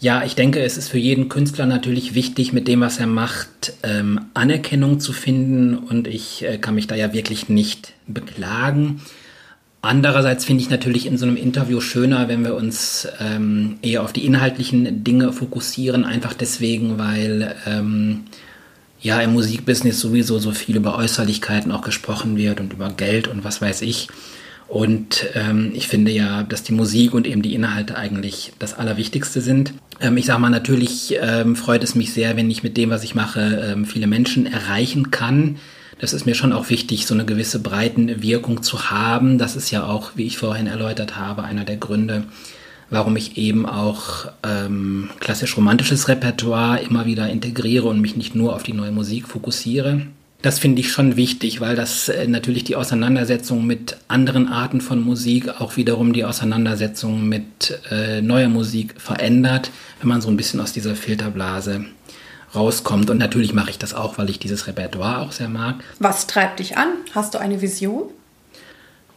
Ja, 0.00 0.24
ich 0.24 0.34
denke, 0.34 0.60
es 0.60 0.76
ist 0.76 0.88
für 0.88 0.98
jeden 0.98 1.28
Künstler 1.28 1.66
natürlich 1.66 2.14
wichtig, 2.14 2.52
mit 2.52 2.66
dem, 2.66 2.80
was 2.80 2.98
er 2.98 3.06
macht, 3.06 3.74
ähm, 3.84 4.22
Anerkennung 4.34 4.98
zu 4.98 5.12
finden. 5.12 5.76
Und 5.76 6.08
ich 6.08 6.42
äh, 6.42 6.58
kann 6.58 6.74
mich 6.74 6.88
da 6.88 6.96
ja 6.96 7.12
wirklich 7.12 7.48
nicht 7.48 7.92
beklagen. 8.08 9.02
Andererseits 9.82 10.44
finde 10.44 10.62
ich 10.62 10.70
natürlich 10.70 11.06
in 11.06 11.16
so 11.16 11.26
einem 11.26 11.36
Interview 11.36 11.80
schöner, 11.80 12.28
wenn 12.28 12.44
wir 12.44 12.56
uns 12.56 13.06
ähm, 13.20 13.78
eher 13.82 14.02
auf 14.02 14.12
die 14.12 14.26
inhaltlichen 14.26 15.04
Dinge 15.04 15.32
fokussieren, 15.32 16.04
einfach 16.04 16.34
deswegen, 16.34 16.98
weil 16.98 17.54
ähm, 17.66 18.24
ja 19.00 19.20
im 19.20 19.32
Musikbusiness 19.32 20.00
sowieso 20.00 20.38
so 20.38 20.52
viel 20.52 20.76
über 20.76 20.96
Äußerlichkeiten 20.96 21.72
auch 21.72 21.82
gesprochen 21.82 22.36
wird 22.36 22.60
und 22.60 22.72
über 22.72 22.90
Geld 22.90 23.28
und 23.28 23.44
was 23.44 23.60
weiß 23.60 23.82
ich. 23.82 24.08
Und 24.68 25.26
ähm, 25.34 25.72
ich 25.74 25.88
finde 25.88 26.12
ja, 26.12 26.44
dass 26.44 26.62
die 26.62 26.72
Musik 26.72 27.12
und 27.12 27.26
eben 27.26 27.42
die 27.42 27.54
Inhalte 27.54 27.96
eigentlich 27.96 28.52
das 28.60 28.74
Allerwichtigste 28.74 29.40
sind. 29.40 29.74
Ähm, 30.00 30.16
ich 30.16 30.26
sage 30.26 30.40
mal, 30.40 30.48
natürlich 30.48 31.16
ähm, 31.20 31.56
freut 31.56 31.82
es 31.82 31.96
mich 31.96 32.12
sehr, 32.12 32.36
wenn 32.36 32.48
ich 32.48 32.62
mit 32.62 32.76
dem, 32.76 32.90
was 32.90 33.02
ich 33.02 33.16
mache, 33.16 33.40
ähm, 33.40 33.84
viele 33.84 34.06
Menschen 34.06 34.46
erreichen 34.46 35.10
kann. 35.10 35.56
Das 35.98 36.12
ist 36.12 36.24
mir 36.24 36.36
schon 36.36 36.52
auch 36.52 36.70
wichtig, 36.70 37.06
so 37.06 37.14
eine 37.14 37.24
gewisse 37.24 37.58
Breitenwirkung 37.58 38.62
zu 38.62 38.90
haben. 38.90 39.38
Das 39.38 39.56
ist 39.56 39.72
ja 39.72 39.84
auch, 39.84 40.12
wie 40.14 40.26
ich 40.26 40.38
vorhin 40.38 40.68
erläutert 40.68 41.16
habe, 41.16 41.42
einer 41.42 41.64
der 41.64 41.76
Gründe, 41.76 42.22
warum 42.90 43.16
ich 43.16 43.38
eben 43.38 43.66
auch 43.66 44.26
ähm, 44.42 45.10
klassisch-romantisches 45.20 46.08
Repertoire 46.08 46.80
immer 46.80 47.06
wieder 47.06 47.28
integriere 47.30 47.88
und 47.88 48.00
mich 48.00 48.16
nicht 48.16 48.34
nur 48.34 48.54
auf 48.54 48.62
die 48.62 48.72
neue 48.72 48.90
Musik 48.92 49.28
fokussiere. 49.28 50.02
Das 50.42 50.58
finde 50.58 50.80
ich 50.80 50.90
schon 50.90 51.16
wichtig, 51.16 51.60
weil 51.60 51.76
das 51.76 52.08
äh, 52.08 52.26
natürlich 52.26 52.64
die 52.64 52.76
Auseinandersetzung 52.76 53.66
mit 53.66 53.98
anderen 54.08 54.48
Arten 54.48 54.80
von 54.80 55.00
Musik 55.00 55.60
auch 55.60 55.76
wiederum 55.76 56.12
die 56.12 56.24
Auseinandersetzung 56.24 57.28
mit 57.28 57.78
äh, 57.90 58.22
neuer 58.22 58.48
Musik 58.48 58.94
verändert, 58.98 59.70
wenn 60.00 60.08
man 60.08 60.22
so 60.22 60.28
ein 60.28 60.36
bisschen 60.36 60.60
aus 60.60 60.72
dieser 60.72 60.96
Filterblase 60.96 61.84
rauskommt. 62.54 63.10
Und 63.10 63.18
natürlich 63.18 63.52
mache 63.52 63.70
ich 63.70 63.78
das 63.78 63.92
auch, 63.92 64.16
weil 64.16 64.30
ich 64.30 64.38
dieses 64.38 64.66
Repertoire 64.66 65.20
auch 65.20 65.32
sehr 65.32 65.48
mag. 65.48 65.84
Was 65.98 66.26
treibt 66.26 66.58
dich 66.58 66.78
an? 66.78 66.88
Hast 67.14 67.34
du 67.34 67.38
eine 67.38 67.60
Vision? 67.60 68.04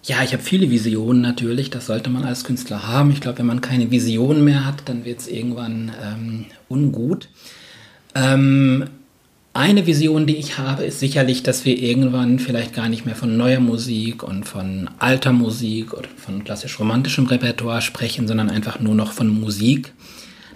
Ja, 0.06 0.22
ich 0.22 0.34
habe 0.34 0.44
viele 0.44 0.70
Visionen 0.70 1.22
natürlich. 1.22 1.70
Das 1.70 1.86
sollte 1.86 2.10
man 2.10 2.26
als 2.26 2.44
Künstler 2.44 2.88
haben. 2.88 3.12
Ich 3.12 3.22
glaube, 3.22 3.38
wenn 3.39 3.46
man 3.46 3.62
keine 3.62 3.89
Vision 3.89 4.44
mehr 4.44 4.66
hat, 4.66 4.89
dann 4.89 5.06
wird 5.06 5.20
es 5.20 5.28
irgendwann 5.30 5.94
ähm, 6.04 6.46
ungut. 6.68 7.30
Ähm, 8.13 8.84
eine 9.54 9.86
Vision, 9.88 10.26
die 10.26 10.36
ich 10.36 10.58
habe, 10.58 10.84
ist 10.84 11.00
sicherlich, 11.00 11.44
dass 11.44 11.63
wir 11.63 11.78
irgendwann 11.78 12.39
vielleicht 12.39 12.74
gar 12.74 12.89
nicht 12.89 13.06
mehr 13.06 13.16
von 13.16 13.38
neuer 13.38 13.62
Musik 13.62 14.24
und 14.24 14.46
von 14.46 14.89
alter 15.00 15.32
Musik 15.32 15.94
oder 15.94 16.10
von 16.18 16.44
klassisch 16.44 16.80
romantischem 16.80 17.28
Repertoire 17.28 17.82
sprechen, 17.82 18.28
sondern 18.28 18.50
einfach 18.50 18.80
nur 18.82 18.96
noch 18.96 19.13
von 19.13 19.28
Musik. 19.28 19.94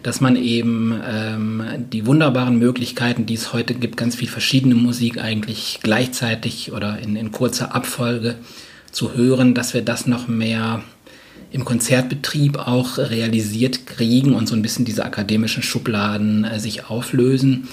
Dass 0.04 0.20
man 0.20 0.36
eben 0.36 1.00
ähm, 1.08 1.64
die 1.94 2.06
wunderbaren 2.06 2.60
Möglichkeiten, 2.60 3.26
die 3.26 3.36
es 3.36 3.54
heute 3.54 3.76
gibt, 3.76 3.96
ganz 3.96 4.16
viel 4.16 4.28
verschiedene 4.28 4.76
Musik 4.76 5.20
eigentlich 5.20 5.80
gleichzeitig 5.82 6.74
oder 6.74 7.00
in, 7.00 7.16
in 7.16 7.32
kurzer 7.32 7.74
Abfolge 7.74 8.36
zu 8.92 9.16
hören, 9.16 9.54
dass 9.54 9.74
wir 9.74 9.82
das 9.82 10.08
noch 10.08 10.28
mehr 10.28 10.84
im 11.52 11.66
Konzertbetrieb 11.66 12.58
auch 12.58 12.98
realisiert 12.98 13.86
kriegen 13.86 14.34
und 14.34 14.48
so 14.48 14.56
ein 14.56 14.62
bisschen 14.62 14.86
diese 14.86 15.06
akademischen 15.06 15.64
Schubladen 15.64 16.44
äh, 16.44 16.60
sich 16.60 16.90
auflösen 16.90 17.68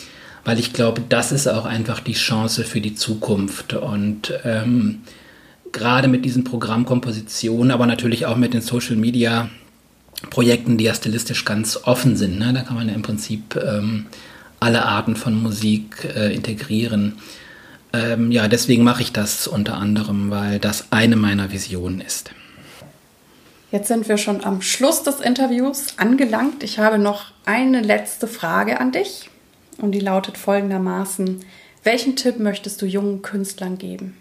weil 0.44 0.58
ich 0.58 0.72
glaube, 0.72 1.02
das 1.08 1.32
ist 1.32 1.48
auch 1.48 1.64
einfach 1.64 2.00
die 2.00 2.12
Chance 2.12 2.64
für 2.64 2.80
die 2.80 2.94
Zukunft. 2.94 3.72
Und 3.72 4.32
ähm, 4.44 5.00
gerade 5.72 6.08
mit 6.08 6.24
diesen 6.24 6.44
Programmkompositionen, 6.44 7.70
aber 7.70 7.86
natürlich 7.86 8.26
auch 8.26 8.36
mit 8.36 8.54
den 8.54 8.60
Social 8.60 8.96
Media 8.96 9.48
Projekten, 10.30 10.78
die 10.78 10.84
ja 10.84 10.94
stilistisch 10.94 11.44
ganz 11.44 11.80
offen 11.84 12.16
sind. 12.16 12.38
Ne? 12.38 12.52
Da 12.52 12.62
kann 12.62 12.76
man 12.76 12.88
ja 12.88 12.94
im 12.94 13.02
Prinzip 13.02 13.56
ähm, 13.56 14.06
alle 14.60 14.84
Arten 14.84 15.16
von 15.16 15.42
Musik 15.42 16.08
äh, 16.14 16.34
integrieren. 16.34 17.14
Ähm, 17.94 18.32
ja, 18.32 18.48
deswegen 18.48 18.82
mache 18.82 19.02
ich 19.02 19.12
das 19.12 19.46
unter 19.46 19.76
anderem, 19.76 20.30
weil 20.30 20.58
das 20.58 20.90
eine 20.90 21.14
meiner 21.14 21.52
Visionen 21.52 22.00
ist. 22.00 22.32
Jetzt 23.70 23.88
sind 23.88 24.08
wir 24.08 24.18
schon 24.18 24.44
am 24.44 24.62
Schluss 24.62 25.04
des 25.04 25.20
Interviews 25.20 25.94
angelangt. 25.96 26.62
Ich 26.64 26.78
habe 26.78 26.98
noch 26.98 27.32
eine 27.44 27.80
letzte 27.80 28.26
Frage 28.26 28.80
an 28.80 28.90
dich. 28.90 29.30
Und 29.78 29.92
die 29.92 30.00
lautet 30.00 30.38
folgendermaßen, 30.38 31.44
welchen 31.82 32.16
Tipp 32.16 32.38
möchtest 32.38 32.80
du 32.82 32.86
jungen 32.86 33.22
Künstlern 33.22 33.78
geben? 33.78 34.16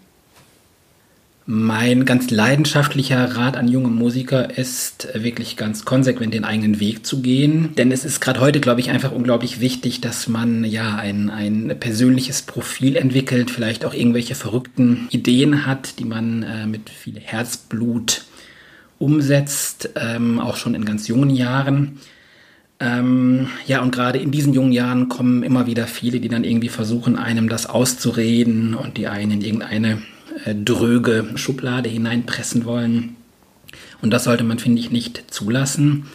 Mein 1.45 2.05
ganz 2.05 2.31
leidenschaftlicher 2.31 3.35
Rat 3.35 3.57
an 3.57 3.67
junge 3.67 3.89
Musiker 3.89 4.57
ist 4.57 5.09
wirklich 5.13 5.57
ganz 5.57 5.83
konsequent 5.83 6.33
den 6.33 6.45
eigenen 6.45 6.79
Weg 6.79 7.05
zu 7.05 7.21
gehen. 7.21 7.75
Denn 7.75 7.91
es 7.91 8.05
ist 8.05 8.21
gerade 8.21 8.39
heute, 8.39 8.61
glaube 8.61 8.79
ich, 8.79 8.91
einfach 8.91 9.11
unglaublich 9.11 9.59
wichtig, 9.59 9.99
dass 9.99 10.29
man 10.29 10.63
ja 10.63 10.95
ein, 10.95 11.29
ein 11.29 11.75
persönliches 11.81 12.43
Profil 12.43 12.95
entwickelt, 12.95 13.51
vielleicht 13.51 13.83
auch 13.83 13.93
irgendwelche 13.93 14.35
verrückten 14.35 15.09
Ideen 15.11 15.65
hat, 15.65 15.99
die 15.99 16.05
man 16.05 16.43
äh, 16.43 16.65
mit 16.65 16.89
viel 16.89 17.19
Herzblut 17.19 18.23
umsetzt, 18.97 19.89
ähm, 19.97 20.39
auch 20.39 20.55
schon 20.55 20.75
in 20.75 20.85
ganz 20.85 21.09
jungen 21.09 21.29
Jahren. 21.29 21.99
Ähm, 22.79 23.49
ja, 23.67 23.81
und 23.81 23.93
gerade 23.93 24.17
in 24.17 24.31
diesen 24.31 24.53
jungen 24.53 24.71
Jahren 24.71 25.09
kommen 25.09 25.43
immer 25.43 25.67
wieder 25.67 25.87
viele, 25.87 26.21
die 26.21 26.29
dann 26.29 26.45
irgendwie 26.45 26.69
versuchen, 26.69 27.17
einem 27.17 27.49
das 27.49 27.65
auszureden 27.65 28.75
und 28.75 28.95
die 28.95 29.07
einen 29.09 29.31
in 29.31 29.41
irgendeine 29.41 30.01
dröge 30.45 31.31
Schublade 31.35 31.89
hineinpressen 31.89 32.65
wollen. 32.65 33.15
Und 34.01 34.11
das 34.11 34.25
sollte 34.25 34.43
man, 34.43 34.59
finde 34.59 34.81
ich, 34.81 34.91
nicht 34.91 35.23
zulassen, 35.31 36.07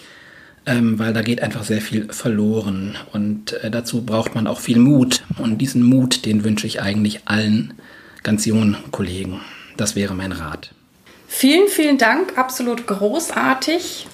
ähm, 0.66 0.98
weil 0.98 1.12
da 1.12 1.22
geht 1.22 1.42
einfach 1.42 1.64
sehr 1.64 1.80
viel 1.80 2.12
verloren. 2.12 2.96
Und 3.12 3.54
äh, 3.64 3.70
dazu 3.70 4.02
braucht 4.02 4.34
man 4.34 4.46
auch 4.46 4.60
viel 4.60 4.78
Mut. 4.78 5.22
Und 5.38 5.58
diesen 5.58 5.82
Mut, 5.82 6.26
den 6.26 6.44
wünsche 6.44 6.66
ich 6.66 6.82
eigentlich 6.82 7.22
allen 7.26 7.74
ganz 8.22 8.44
jungen 8.44 8.76
Kollegen. 8.90 9.40
Das 9.76 9.96
wäre 9.96 10.14
mein 10.14 10.32
Rat. 10.32 10.72
Vielen, 11.26 11.68
vielen 11.68 11.98
Dank. 11.98 12.36
Absolut 12.36 12.86
großartig. 12.86 14.06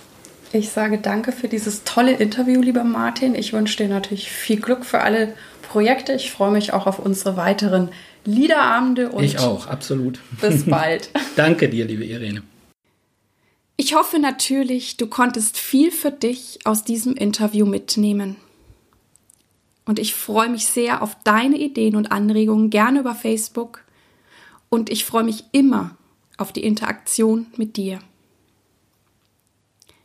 Ich 0.53 0.69
sage 0.69 0.99
danke 0.99 1.33
für 1.33 1.49
dieses 1.49 1.83
tolle 1.83 2.13
Interview, 2.13 2.61
lieber 2.61 2.85
Martin. 2.85 3.35
Ich 3.35 3.53
wünsche 3.53 3.79
dir 3.79 3.89
natürlich 3.89 4.31
viel 4.31 4.61
Glück 4.61 4.85
für 4.85 5.01
alle 5.01 5.35
Projekte. 5.63 6.13
Ich 6.13 6.31
freue 6.31 6.53
mich 6.53 6.73
auch 6.73 6.87
auf 6.87 7.01
unsere 7.01 7.37
weiteren 7.37 7.89
Liederabende. 8.25 9.11
Und 9.11 9.25
ich 9.25 9.39
auch, 9.39 9.67
absolut. 9.67 10.21
Bis 10.41 10.65
bald. 10.67 11.11
danke 11.37 11.69
dir, 11.69 11.85
liebe 11.85 12.05
Irene. 12.05 12.43
Ich 13.77 13.95
hoffe 13.95 14.19
natürlich, 14.19 14.97
du 14.97 15.09
konntest 15.09 15.59
viel 15.59 15.91
für 15.91 16.13
dich 16.13 16.61
aus 16.65 16.85
diesem 16.85 17.15
Interview 17.15 17.67
mitnehmen. 17.67 18.37
Und 19.85 19.99
ich 19.99 20.15
freue 20.15 20.49
mich 20.49 20.67
sehr 20.67 21.03
auf 21.03 21.17
deine 21.25 21.59
Ideen 21.59 21.97
und 21.97 22.13
Anregungen 22.13 22.71
gerne 22.71 23.01
über 23.01 23.15
Facebook. 23.15 23.83
Und 24.69 24.91
ich 24.91 25.05
freue 25.05 25.25
mich 25.25 25.45
immer 25.53 25.97
auf 26.39 26.53
die 26.53 26.65
Interaktion 26.65 27.47
mit 27.57 27.77
dir. 27.77 27.99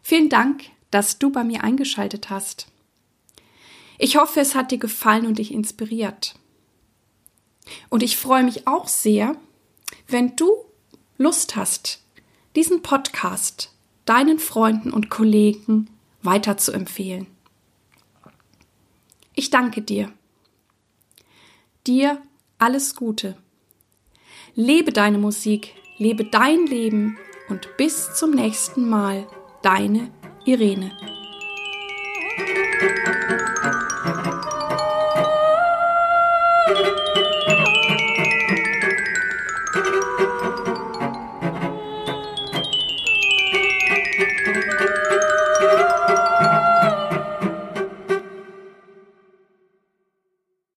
Vielen 0.01 0.29
Dank, 0.29 0.63
dass 0.91 1.19
du 1.19 1.31
bei 1.31 1.43
mir 1.43 1.63
eingeschaltet 1.63 2.29
hast. 2.29 2.67
Ich 3.99 4.17
hoffe, 4.17 4.39
es 4.39 4.55
hat 4.55 4.71
dir 4.71 4.79
gefallen 4.79 5.27
und 5.27 5.37
dich 5.37 5.53
inspiriert. 5.53 6.38
Und 7.89 8.03
ich 8.03 8.17
freue 8.17 8.43
mich 8.43 8.67
auch 8.67 8.87
sehr, 8.87 9.35
wenn 10.07 10.35
du 10.35 10.49
Lust 11.17 11.55
hast, 11.55 12.01
diesen 12.55 12.81
Podcast 12.81 13.73
deinen 14.05 14.39
Freunden 14.39 14.91
und 14.91 15.09
Kollegen 15.09 15.87
weiter 16.23 16.57
zu 16.57 16.71
empfehlen. 16.71 17.27
Ich 19.35 19.51
danke 19.51 19.81
dir. 19.81 20.11
Dir 21.85 22.21
alles 22.57 22.95
Gute. 22.95 23.37
Lebe 24.55 24.91
deine 24.91 25.17
Musik, 25.17 25.75
lebe 25.97 26.25
dein 26.25 26.65
Leben 26.65 27.17
und 27.49 27.77
bis 27.77 28.15
zum 28.15 28.31
nächsten 28.31 28.89
Mal. 28.89 29.27
Deine 29.61 30.11
Irene. 30.45 30.91